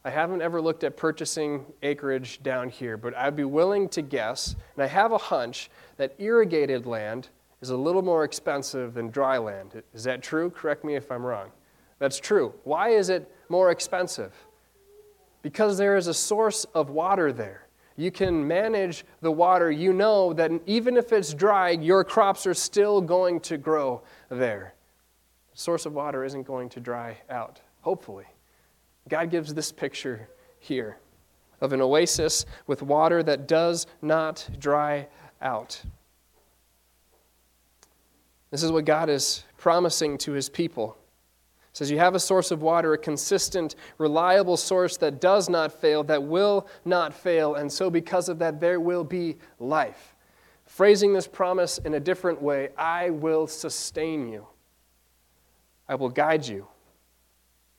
I 0.03 0.09
haven't 0.09 0.41
ever 0.41 0.61
looked 0.61 0.83
at 0.83 0.97
purchasing 0.97 1.65
acreage 1.83 2.41
down 2.41 2.69
here, 2.69 2.97
but 2.97 3.15
I'd 3.15 3.35
be 3.35 3.43
willing 3.43 3.87
to 3.89 4.01
guess, 4.01 4.55
and 4.75 4.83
I 4.83 4.87
have 4.87 5.11
a 5.11 5.17
hunch, 5.17 5.69
that 5.97 6.15
irrigated 6.17 6.85
land 6.85 7.29
is 7.61 7.69
a 7.69 7.77
little 7.77 8.01
more 8.01 8.23
expensive 8.23 8.93
than 8.93 9.09
dry 9.09 9.37
land. 9.37 9.83
Is 9.93 10.03
that 10.05 10.23
true? 10.23 10.49
Correct 10.49 10.83
me 10.83 10.95
if 10.95 11.11
I'm 11.11 11.23
wrong. 11.23 11.51
That's 11.99 12.19
true. 12.19 12.53
Why 12.63 12.89
is 12.89 13.09
it 13.09 13.31
more 13.49 13.69
expensive? 13.69 14.33
Because 15.43 15.77
there 15.77 15.95
is 15.95 16.07
a 16.07 16.13
source 16.13 16.65
of 16.73 16.89
water 16.89 17.31
there. 17.31 17.67
You 17.97 18.11
can 18.11 18.47
manage 18.47 19.05
the 19.21 19.31
water. 19.31 19.71
You 19.71 19.93
know 19.93 20.33
that 20.33 20.51
even 20.65 20.97
if 20.97 21.11
it's 21.11 21.33
dry, 21.33 21.71
your 21.71 22.03
crops 22.03 22.47
are 22.47 22.53
still 22.53 23.01
going 23.01 23.39
to 23.41 23.57
grow 23.57 24.01
there. 24.29 24.73
The 25.51 25.57
source 25.57 25.85
of 25.85 25.93
water 25.93 26.23
isn't 26.23 26.43
going 26.43 26.69
to 26.69 26.79
dry 26.79 27.17
out, 27.29 27.61
hopefully. 27.81 28.25
God 29.09 29.29
gives 29.29 29.53
this 29.53 29.71
picture 29.71 30.29
here 30.59 30.97
of 31.59 31.73
an 31.73 31.81
oasis 31.81 32.45
with 32.67 32.81
water 32.81 33.21
that 33.23 33.47
does 33.47 33.87
not 34.01 34.49
dry 34.57 35.07
out. 35.41 35.81
This 38.51 38.63
is 38.63 38.71
what 38.71 38.85
God 38.85 39.09
is 39.09 39.43
promising 39.57 40.17
to 40.19 40.31
his 40.33 40.49
people. 40.49 40.97
Says, 41.73 41.89
You 41.89 41.99
have 41.99 42.15
a 42.15 42.19
source 42.19 42.51
of 42.51 42.61
water, 42.61 42.93
a 42.93 42.97
consistent, 42.97 43.75
reliable 43.97 44.57
source 44.57 44.97
that 44.97 45.21
does 45.21 45.49
not 45.49 45.71
fail, 45.71 46.03
that 46.03 46.23
will 46.23 46.67
not 46.83 47.13
fail, 47.13 47.55
and 47.55 47.71
so 47.71 47.89
because 47.89 48.29
of 48.29 48.39
that, 48.39 48.59
there 48.59 48.79
will 48.79 49.03
be 49.03 49.37
life. 49.59 50.15
Phrasing 50.65 51.13
this 51.13 51.27
promise 51.27 51.77
in 51.79 51.93
a 51.93 51.99
different 51.99 52.41
way, 52.41 52.69
I 52.77 53.09
will 53.09 53.47
sustain 53.47 54.27
you. 54.29 54.47
I 55.87 55.95
will 55.95 56.09
guide 56.09 56.47
you. 56.47 56.67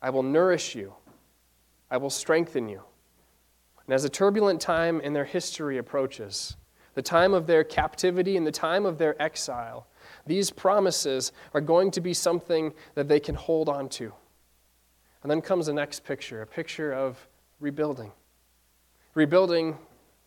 I 0.00 0.10
will 0.10 0.22
nourish 0.22 0.74
you. 0.74 0.94
I 1.90 1.96
will 1.96 2.10
strengthen 2.10 2.68
you. 2.68 2.82
And 3.86 3.94
as 3.94 4.04
a 4.04 4.08
turbulent 4.08 4.60
time 4.60 5.00
in 5.00 5.12
their 5.12 5.24
history 5.24 5.78
approaches, 5.78 6.56
the 6.94 7.02
time 7.02 7.34
of 7.34 7.46
their 7.46 7.64
captivity 7.64 8.36
and 8.36 8.46
the 8.46 8.52
time 8.52 8.84
of 8.84 8.98
their 8.98 9.20
exile, 9.20 9.86
these 10.26 10.50
promises 10.50 11.32
are 11.54 11.60
going 11.60 11.90
to 11.92 12.00
be 12.00 12.14
something 12.14 12.72
that 12.94 13.08
they 13.08 13.20
can 13.20 13.34
hold 13.34 13.68
on 13.68 13.88
to. 13.90 14.12
And 15.22 15.30
then 15.30 15.40
comes 15.40 15.66
the 15.66 15.72
next 15.72 16.04
picture 16.04 16.42
a 16.42 16.46
picture 16.46 16.92
of 16.92 17.28
rebuilding. 17.60 18.12
Rebuilding 19.14 19.76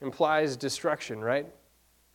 implies 0.02 0.56
destruction, 0.56 1.22
right? 1.22 1.48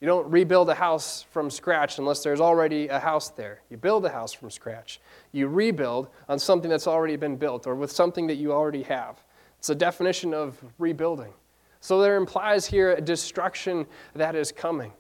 You 0.01 0.07
don't 0.07 0.31
rebuild 0.31 0.71
a 0.71 0.75
house 0.75 1.27
from 1.31 1.51
scratch 1.51 1.99
unless 1.99 2.23
there's 2.23 2.41
already 2.41 2.89
a 2.89 2.99
house 2.99 3.29
there. 3.29 3.61
You 3.69 3.77
build 3.77 4.07
a 4.07 4.09
house 4.09 4.33
from 4.33 4.51
scratch. 4.51 4.99
You 5.33 5.49
rebuild 5.49 6.09
on 6.29 6.39
something 6.39 6.71
that's 6.71 6.87
already 6.87 7.17
been 7.17 7.37
built 7.37 7.67
or 7.67 7.75
with 7.75 7.93
something 7.93 8.27
that 8.29 8.37
you 8.37 8.53
already 8.53 8.83
have. 8.85 9.23
It's 9.59 9.69
a 9.69 9.75
definition 9.75 10.33
of 10.33 10.59
rebuilding. 10.79 11.35
So 11.81 12.01
there 12.01 12.17
implies 12.17 12.65
here 12.65 12.93
a 12.93 13.01
destruction 13.01 13.87
that 14.15 14.35
is 14.35 14.53
coming. 14.53 14.93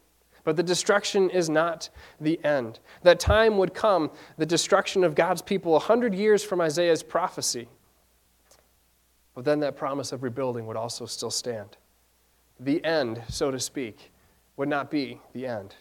But 0.44 0.56
the 0.56 0.62
destruction 0.62 1.30
is 1.30 1.50
not 1.50 1.90
the 2.20 2.42
end. 2.44 2.78
That 3.02 3.20
time 3.20 3.58
would 3.58 3.74
come, 3.74 4.10
the 4.38 4.46
destruction 4.46 5.04
of 5.04 5.14
God's 5.14 5.42
people, 5.42 5.72
100 5.72 6.14
years 6.14 6.42
from 6.42 6.60
Isaiah's 6.60 7.02
prophecy. 7.02 7.68
But 9.34 9.44
then 9.44 9.60
that 9.60 9.76
promise 9.76 10.12
of 10.12 10.22
rebuilding 10.22 10.66
would 10.66 10.76
also 10.76 11.06
still 11.06 11.30
stand. 11.30 11.76
The 12.58 12.84
end, 12.84 13.22
so 13.28 13.50
to 13.50 13.58
speak, 13.58 14.12
would 14.56 14.68
not 14.68 14.90
be 14.90 15.20
the 15.32 15.46
end. 15.46 15.74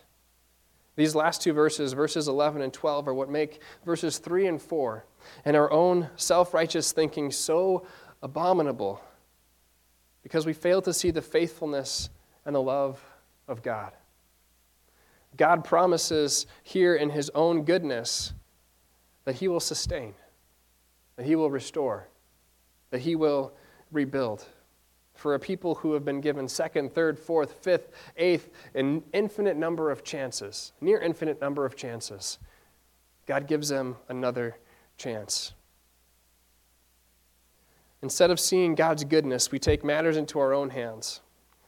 These 0.96 1.16
last 1.16 1.42
two 1.42 1.54
verses, 1.54 1.94
verses 1.94 2.28
11 2.28 2.62
and 2.62 2.74
12, 2.74 3.08
are 3.08 3.14
what 3.14 3.30
make 3.30 3.62
verses 3.86 4.18
3 4.18 4.48
and 4.48 4.62
4 4.62 5.06
and 5.46 5.56
our 5.56 5.72
own 5.72 6.10
self 6.16 6.54
righteous 6.54 6.92
thinking 6.92 7.32
so 7.32 7.86
abominable 8.22 9.02
because 10.24 10.46
we 10.46 10.54
fail 10.54 10.82
to 10.82 10.94
see 10.94 11.12
the 11.12 11.22
faithfulness 11.22 12.10
and 12.46 12.56
the 12.56 12.62
love 12.62 13.02
of 13.48 13.64
God. 13.64 13.94
God 15.38 15.64
promises 15.64 16.46
here 16.64 16.96
in 16.96 17.10
His 17.10 17.30
own 17.36 17.64
goodness 17.64 18.34
that 19.26 19.36
He 19.36 19.48
will 19.48 19.60
sustain, 19.60 20.14
that 21.16 21.26
He 21.26 21.36
will 21.36 21.52
restore, 21.52 22.08
that 22.90 23.02
He 23.02 23.16
will 23.16 23.54
rebuild. 23.92 24.46
For 25.14 25.36
a 25.36 25.40
people 25.40 25.76
who 25.76 25.94
have 25.94 26.06
been 26.06 26.22
given 26.22 26.48
second, 26.48 26.94
third, 26.94 27.20
fourth, 27.20 27.54
fifth, 27.62 27.92
eighth, 28.16 28.50
an 28.74 29.04
infinite 29.12 29.58
number 29.58 29.92
of 29.92 30.04
chances, 30.04 30.72
near 30.80 31.00
infinite 31.00 31.42
number 31.42 31.66
of 31.66 31.76
chances, 31.76 32.40
God 33.26 33.46
gives 33.46 33.70
them 33.70 33.98
another 34.08 34.58
chance. 34.98 35.54
Instead 38.02 38.32
of 38.32 38.40
seeing 38.40 38.76
God's 38.76 39.04
goodness, 39.04 39.52
we 39.52 39.60
take 39.60 39.84
matters 39.84 40.16
into 40.16 40.40
our 40.40 40.54
own 40.54 40.70
hands. 40.70 41.22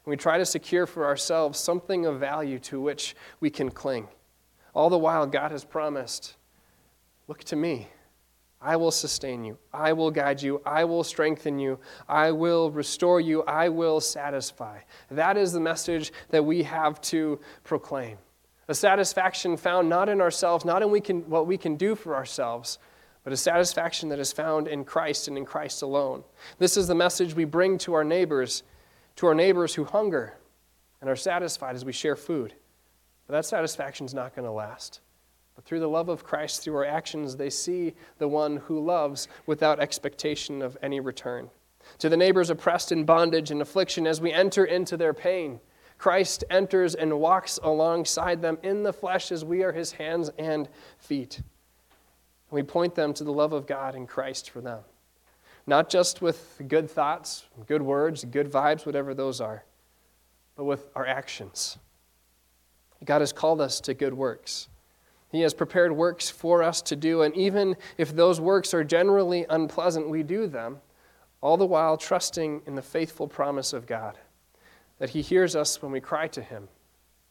We 0.05 0.17
try 0.17 0.37
to 0.37 0.45
secure 0.45 0.85
for 0.85 1.05
ourselves 1.05 1.59
something 1.59 2.05
of 2.05 2.19
value 2.19 2.59
to 2.59 2.81
which 2.81 3.15
we 3.39 3.49
can 3.49 3.69
cling. 3.69 4.07
All 4.73 4.89
the 4.89 4.97
while, 4.97 5.27
God 5.27 5.51
has 5.51 5.63
promised 5.63 6.35
Look 7.31 7.45
to 7.45 7.55
me. 7.55 7.87
I 8.61 8.75
will 8.75 8.91
sustain 8.91 9.45
you. 9.45 9.57
I 9.73 9.93
will 9.93 10.11
guide 10.11 10.41
you. 10.41 10.61
I 10.65 10.83
will 10.83 11.05
strengthen 11.05 11.59
you. 11.59 11.79
I 12.09 12.31
will 12.31 12.69
restore 12.69 13.21
you. 13.21 13.43
I 13.43 13.69
will 13.69 14.01
satisfy. 14.01 14.79
That 15.09 15.37
is 15.37 15.53
the 15.53 15.61
message 15.61 16.11
that 16.31 16.43
we 16.43 16.63
have 16.63 16.99
to 17.03 17.39
proclaim. 17.63 18.17
A 18.67 18.75
satisfaction 18.75 19.55
found 19.55 19.87
not 19.87 20.09
in 20.09 20.19
ourselves, 20.19 20.65
not 20.65 20.81
in 20.81 20.91
we 20.91 20.99
can, 20.99 21.21
what 21.29 21.47
we 21.47 21.57
can 21.57 21.77
do 21.77 21.95
for 21.95 22.15
ourselves, 22.15 22.79
but 23.23 23.31
a 23.31 23.37
satisfaction 23.37 24.09
that 24.09 24.19
is 24.19 24.33
found 24.33 24.67
in 24.67 24.83
Christ 24.83 25.29
and 25.29 25.37
in 25.37 25.45
Christ 25.45 25.81
alone. 25.81 26.25
This 26.57 26.75
is 26.75 26.87
the 26.87 26.95
message 26.95 27.33
we 27.33 27.45
bring 27.45 27.77
to 27.77 27.93
our 27.93 28.03
neighbors, 28.03 28.63
to 29.21 29.27
our 29.27 29.35
neighbors 29.35 29.75
who 29.75 29.83
hunger 29.83 30.33
and 30.99 31.07
are 31.07 31.15
satisfied 31.15 31.75
as 31.75 31.85
we 31.85 31.91
share 31.91 32.15
food. 32.15 32.55
But 33.27 33.33
that 33.33 33.45
satisfaction 33.45 34.07
is 34.07 34.15
not 34.15 34.35
going 34.35 34.47
to 34.47 34.51
last. 34.51 35.01
But 35.53 35.63
through 35.63 35.81
the 35.81 35.87
love 35.87 36.09
of 36.09 36.23
Christ, 36.23 36.63
through 36.63 36.77
our 36.77 36.85
actions, 36.85 37.35
they 37.35 37.51
see 37.51 37.93
the 38.17 38.27
one 38.27 38.57
who 38.57 38.83
loves 38.83 39.27
without 39.45 39.79
expectation 39.79 40.63
of 40.63 40.75
any 40.81 40.99
return. 40.99 41.51
To 41.99 42.09
the 42.09 42.17
neighbors 42.17 42.49
oppressed 42.49 42.91
in 42.91 43.05
bondage 43.05 43.51
and 43.51 43.61
affliction, 43.61 44.07
as 44.07 44.19
we 44.19 44.33
enter 44.33 44.65
into 44.65 44.97
their 44.97 45.13
pain, 45.13 45.59
Christ 45.99 46.43
enters 46.49 46.95
and 46.95 47.19
walks 47.19 47.59
alongside 47.61 48.41
them 48.41 48.57
in 48.63 48.81
the 48.81 48.91
flesh 48.91 49.31
as 49.31 49.45
we 49.45 49.61
are 49.61 49.71
his 49.71 49.91
hands 49.91 50.31
and 50.39 50.67
feet. 50.97 51.43
We 52.49 52.63
point 52.63 52.95
them 52.95 53.13
to 53.13 53.23
the 53.23 53.31
love 53.31 53.53
of 53.53 53.67
God 53.67 53.93
in 53.93 54.07
Christ 54.07 54.49
for 54.49 54.61
them. 54.61 54.79
Not 55.67 55.89
just 55.89 56.21
with 56.21 56.61
good 56.67 56.89
thoughts, 56.89 57.45
good 57.67 57.81
words, 57.81 58.25
good 58.25 58.51
vibes, 58.51 58.85
whatever 58.85 59.13
those 59.13 59.39
are, 59.39 59.63
but 60.55 60.65
with 60.65 60.89
our 60.95 61.05
actions. 61.05 61.77
God 63.05 63.21
has 63.21 63.33
called 63.33 63.61
us 63.61 63.79
to 63.81 63.93
good 63.93 64.13
works. 64.13 64.67
He 65.31 65.41
has 65.41 65.53
prepared 65.53 65.93
works 65.93 66.29
for 66.29 66.61
us 66.61 66.81
to 66.83 66.95
do, 66.95 67.21
and 67.21 67.35
even 67.35 67.77
if 67.97 68.15
those 68.15 68.41
works 68.41 68.73
are 68.73 68.83
generally 68.83 69.45
unpleasant, 69.49 70.09
we 70.09 70.23
do 70.23 70.45
them, 70.45 70.81
all 71.39 71.57
the 71.57 71.65
while 71.65 71.97
trusting 71.97 72.63
in 72.65 72.75
the 72.75 72.81
faithful 72.81 73.27
promise 73.27 73.73
of 73.73 73.87
God 73.87 74.17
that 75.01 75.09
He 75.09 75.23
hears 75.23 75.55
us 75.55 75.81
when 75.81 75.91
we 75.91 75.99
cry 75.99 76.27
to 76.27 76.43
Him, 76.43 76.67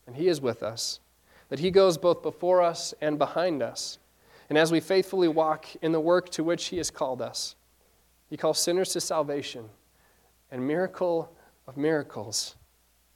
and 0.04 0.16
He 0.16 0.26
is 0.26 0.40
with 0.40 0.60
us, 0.60 0.98
that 1.50 1.60
He 1.60 1.70
goes 1.70 1.96
both 1.96 2.20
before 2.20 2.60
us 2.60 2.92
and 3.00 3.16
behind 3.16 3.62
us, 3.62 4.00
and 4.48 4.58
as 4.58 4.72
we 4.72 4.80
faithfully 4.80 5.28
walk 5.28 5.66
in 5.80 5.92
the 5.92 6.00
work 6.00 6.30
to 6.30 6.42
which 6.42 6.66
He 6.66 6.78
has 6.78 6.90
called 6.90 7.22
us, 7.22 7.54
He 8.30 8.36
calls 8.36 8.60
sinners 8.60 8.92
to 8.92 9.00
salvation. 9.00 9.68
And 10.50 10.66
miracle 10.66 11.32
of 11.66 11.76
miracles, 11.76 12.56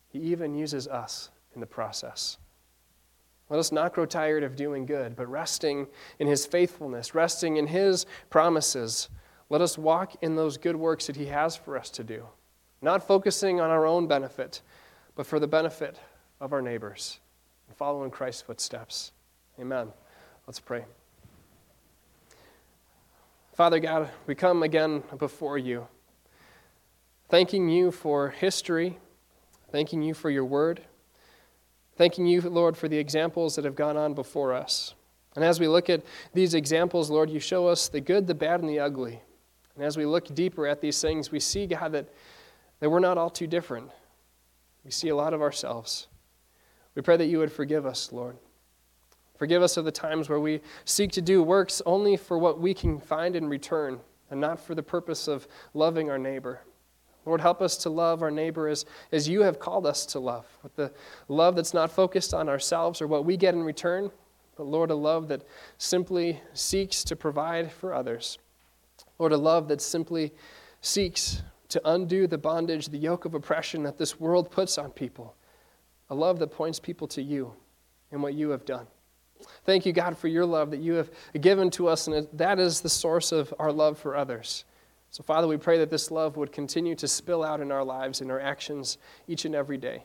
He 0.08 0.18
even 0.18 0.54
uses 0.54 0.86
us 0.86 1.30
in 1.54 1.60
the 1.60 1.66
process. 1.66 2.36
Let 3.48 3.60
us 3.60 3.72
not 3.72 3.92
grow 3.92 4.06
tired 4.06 4.42
of 4.42 4.56
doing 4.56 4.86
good, 4.86 5.16
but 5.16 5.28
resting 5.28 5.86
in 6.18 6.26
His 6.26 6.44
faithfulness, 6.46 7.14
resting 7.14 7.56
in 7.56 7.68
His 7.68 8.06
promises. 8.30 9.08
Let 9.50 9.60
us 9.60 9.78
walk 9.78 10.16
in 10.22 10.34
those 10.34 10.56
good 10.56 10.76
works 10.76 11.06
that 11.06 11.16
He 11.16 11.26
has 11.26 11.56
for 11.56 11.76
us 11.76 11.90
to 11.90 12.04
do, 12.04 12.26
not 12.82 13.06
focusing 13.06 13.60
on 13.60 13.70
our 13.70 13.86
own 13.86 14.06
benefit, 14.06 14.62
but 15.14 15.26
for 15.26 15.38
the 15.38 15.46
benefit 15.46 15.98
of 16.40 16.52
our 16.52 16.62
neighbors, 16.62 17.20
and 17.68 17.76
follow 17.76 18.04
in 18.04 18.10
Christ's 18.10 18.42
footsteps. 18.42 19.12
Amen. 19.60 19.88
Let's 20.46 20.60
pray. 20.60 20.84
Father 23.54 23.78
God, 23.78 24.10
we 24.26 24.34
come 24.34 24.64
again 24.64 25.04
before 25.16 25.58
you, 25.58 25.86
thanking 27.28 27.68
you 27.68 27.92
for 27.92 28.30
history, 28.30 28.98
thanking 29.70 30.02
you 30.02 30.12
for 30.12 30.28
your 30.28 30.44
word, 30.44 30.80
thanking 31.96 32.26
you, 32.26 32.40
Lord, 32.40 32.76
for 32.76 32.88
the 32.88 32.98
examples 32.98 33.54
that 33.54 33.64
have 33.64 33.76
gone 33.76 33.96
on 33.96 34.12
before 34.12 34.52
us. 34.52 34.96
And 35.36 35.44
as 35.44 35.60
we 35.60 35.68
look 35.68 35.88
at 35.88 36.02
these 36.32 36.54
examples, 36.54 37.10
Lord, 37.10 37.30
you 37.30 37.38
show 37.38 37.68
us 37.68 37.86
the 37.86 38.00
good, 38.00 38.26
the 38.26 38.34
bad, 38.34 38.58
and 38.58 38.68
the 38.68 38.80
ugly. 38.80 39.22
And 39.76 39.84
as 39.84 39.96
we 39.96 40.04
look 40.04 40.34
deeper 40.34 40.66
at 40.66 40.80
these 40.80 41.00
things, 41.00 41.30
we 41.30 41.38
see, 41.38 41.68
God, 41.68 41.92
that, 41.92 42.08
that 42.80 42.90
we're 42.90 42.98
not 42.98 43.18
all 43.18 43.30
too 43.30 43.46
different. 43.46 43.88
We 44.84 44.90
see 44.90 45.10
a 45.10 45.16
lot 45.16 45.32
of 45.32 45.40
ourselves. 45.40 46.08
We 46.96 47.02
pray 47.02 47.16
that 47.18 47.26
you 47.26 47.38
would 47.38 47.52
forgive 47.52 47.86
us, 47.86 48.10
Lord. 48.10 48.36
Forgive 49.36 49.62
us 49.62 49.76
of 49.76 49.84
the 49.84 49.92
times 49.92 50.28
where 50.28 50.40
we 50.40 50.60
seek 50.84 51.10
to 51.12 51.22
do 51.22 51.42
works 51.42 51.82
only 51.86 52.16
for 52.16 52.38
what 52.38 52.60
we 52.60 52.72
can 52.72 53.00
find 53.00 53.34
in 53.34 53.48
return 53.48 54.00
and 54.30 54.40
not 54.40 54.60
for 54.60 54.74
the 54.74 54.82
purpose 54.82 55.28
of 55.28 55.48
loving 55.74 56.10
our 56.10 56.18
neighbor. 56.18 56.60
Lord, 57.26 57.40
help 57.40 57.62
us 57.62 57.76
to 57.78 57.90
love 57.90 58.22
our 58.22 58.30
neighbor 58.30 58.68
as, 58.68 58.84
as 59.10 59.28
you 59.28 59.42
have 59.42 59.58
called 59.58 59.86
us 59.86 60.04
to 60.06 60.20
love, 60.20 60.46
with 60.62 60.76
the 60.76 60.92
love 61.28 61.56
that's 61.56 61.74
not 61.74 61.90
focused 61.90 62.34
on 62.34 62.48
ourselves 62.48 63.00
or 63.00 63.06
what 63.06 63.24
we 63.24 63.36
get 63.36 63.54
in 63.54 63.62
return, 63.62 64.10
but 64.56 64.64
Lord, 64.64 64.90
a 64.90 64.94
love 64.94 65.28
that 65.28 65.42
simply 65.78 66.40
seeks 66.52 67.02
to 67.04 67.16
provide 67.16 67.72
for 67.72 67.94
others. 67.94 68.38
Lord, 69.18 69.32
a 69.32 69.38
love 69.38 69.68
that 69.68 69.80
simply 69.80 70.32
seeks 70.80 71.42
to 71.70 71.80
undo 71.90 72.26
the 72.26 72.38
bondage, 72.38 72.88
the 72.88 72.98
yoke 72.98 73.24
of 73.24 73.34
oppression 73.34 73.82
that 73.84 73.98
this 73.98 74.20
world 74.20 74.50
puts 74.50 74.78
on 74.78 74.90
people. 74.90 75.34
A 76.10 76.14
love 76.14 76.38
that 76.38 76.48
points 76.48 76.78
people 76.78 77.08
to 77.08 77.22
you 77.22 77.54
and 78.12 78.22
what 78.22 78.34
you 78.34 78.50
have 78.50 78.64
done. 78.64 78.86
Thank 79.64 79.86
you, 79.86 79.92
God, 79.92 80.16
for 80.16 80.28
your 80.28 80.46
love 80.46 80.70
that 80.70 80.80
you 80.80 80.94
have 80.94 81.10
given 81.40 81.70
to 81.72 81.88
us, 81.88 82.06
and 82.06 82.26
that 82.32 82.58
is 82.58 82.80
the 82.80 82.88
source 82.88 83.32
of 83.32 83.52
our 83.58 83.72
love 83.72 83.98
for 83.98 84.16
others. 84.16 84.64
So, 85.10 85.22
Father, 85.22 85.46
we 85.46 85.56
pray 85.56 85.78
that 85.78 85.90
this 85.90 86.10
love 86.10 86.36
would 86.36 86.52
continue 86.52 86.94
to 86.96 87.06
spill 87.06 87.44
out 87.44 87.60
in 87.60 87.70
our 87.70 87.84
lives, 87.84 88.20
and 88.20 88.30
our 88.30 88.40
actions, 88.40 88.98
each 89.28 89.44
and 89.44 89.54
every 89.54 89.76
day. 89.76 90.04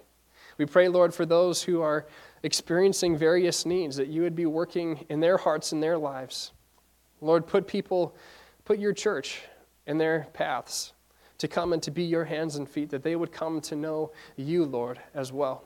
We 0.57 0.65
pray, 0.65 0.87
Lord, 0.87 1.13
for 1.13 1.25
those 1.25 1.63
who 1.63 1.81
are 1.81 2.05
experiencing 2.43 3.17
various 3.17 3.65
needs, 3.65 3.95
that 3.95 4.07
you 4.07 4.21
would 4.21 4.35
be 4.35 4.45
working 4.45 5.05
in 5.09 5.19
their 5.19 5.37
hearts 5.37 5.71
and 5.71 5.81
their 5.81 5.97
lives. 5.97 6.51
Lord, 7.21 7.47
put 7.47 7.65
people, 7.65 8.15
put 8.65 8.77
your 8.77 8.93
church 8.93 9.41
in 9.87 9.97
their 9.97 10.27
paths 10.33 10.93
to 11.39 11.47
come 11.47 11.73
and 11.73 11.81
to 11.81 11.91
be 11.91 12.03
your 12.03 12.25
hands 12.25 12.57
and 12.57 12.69
feet, 12.69 12.89
that 12.89 13.01
they 13.01 13.15
would 13.15 13.31
come 13.31 13.61
to 13.61 13.75
know 13.75 14.11
you, 14.35 14.65
Lord, 14.65 14.99
as 15.13 15.31
well. 15.31 15.65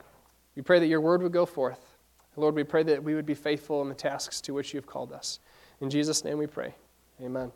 We 0.55 0.61
pray 0.61 0.79
that 0.79 0.87
your 0.87 1.01
word 1.01 1.21
would 1.23 1.31
go 1.31 1.45
forth. 1.45 1.92
Lord, 2.35 2.55
we 2.55 2.63
pray 2.63 2.83
that 2.83 3.03
we 3.03 3.15
would 3.15 3.25
be 3.25 3.35
faithful 3.35 3.81
in 3.81 3.89
the 3.89 3.95
tasks 3.95 4.41
to 4.41 4.53
which 4.53 4.73
you've 4.73 4.87
called 4.87 5.11
us. 5.11 5.39
In 5.81 5.89
Jesus' 5.89 6.23
name 6.23 6.37
we 6.37 6.47
pray. 6.47 6.75
Amen. 7.21 7.51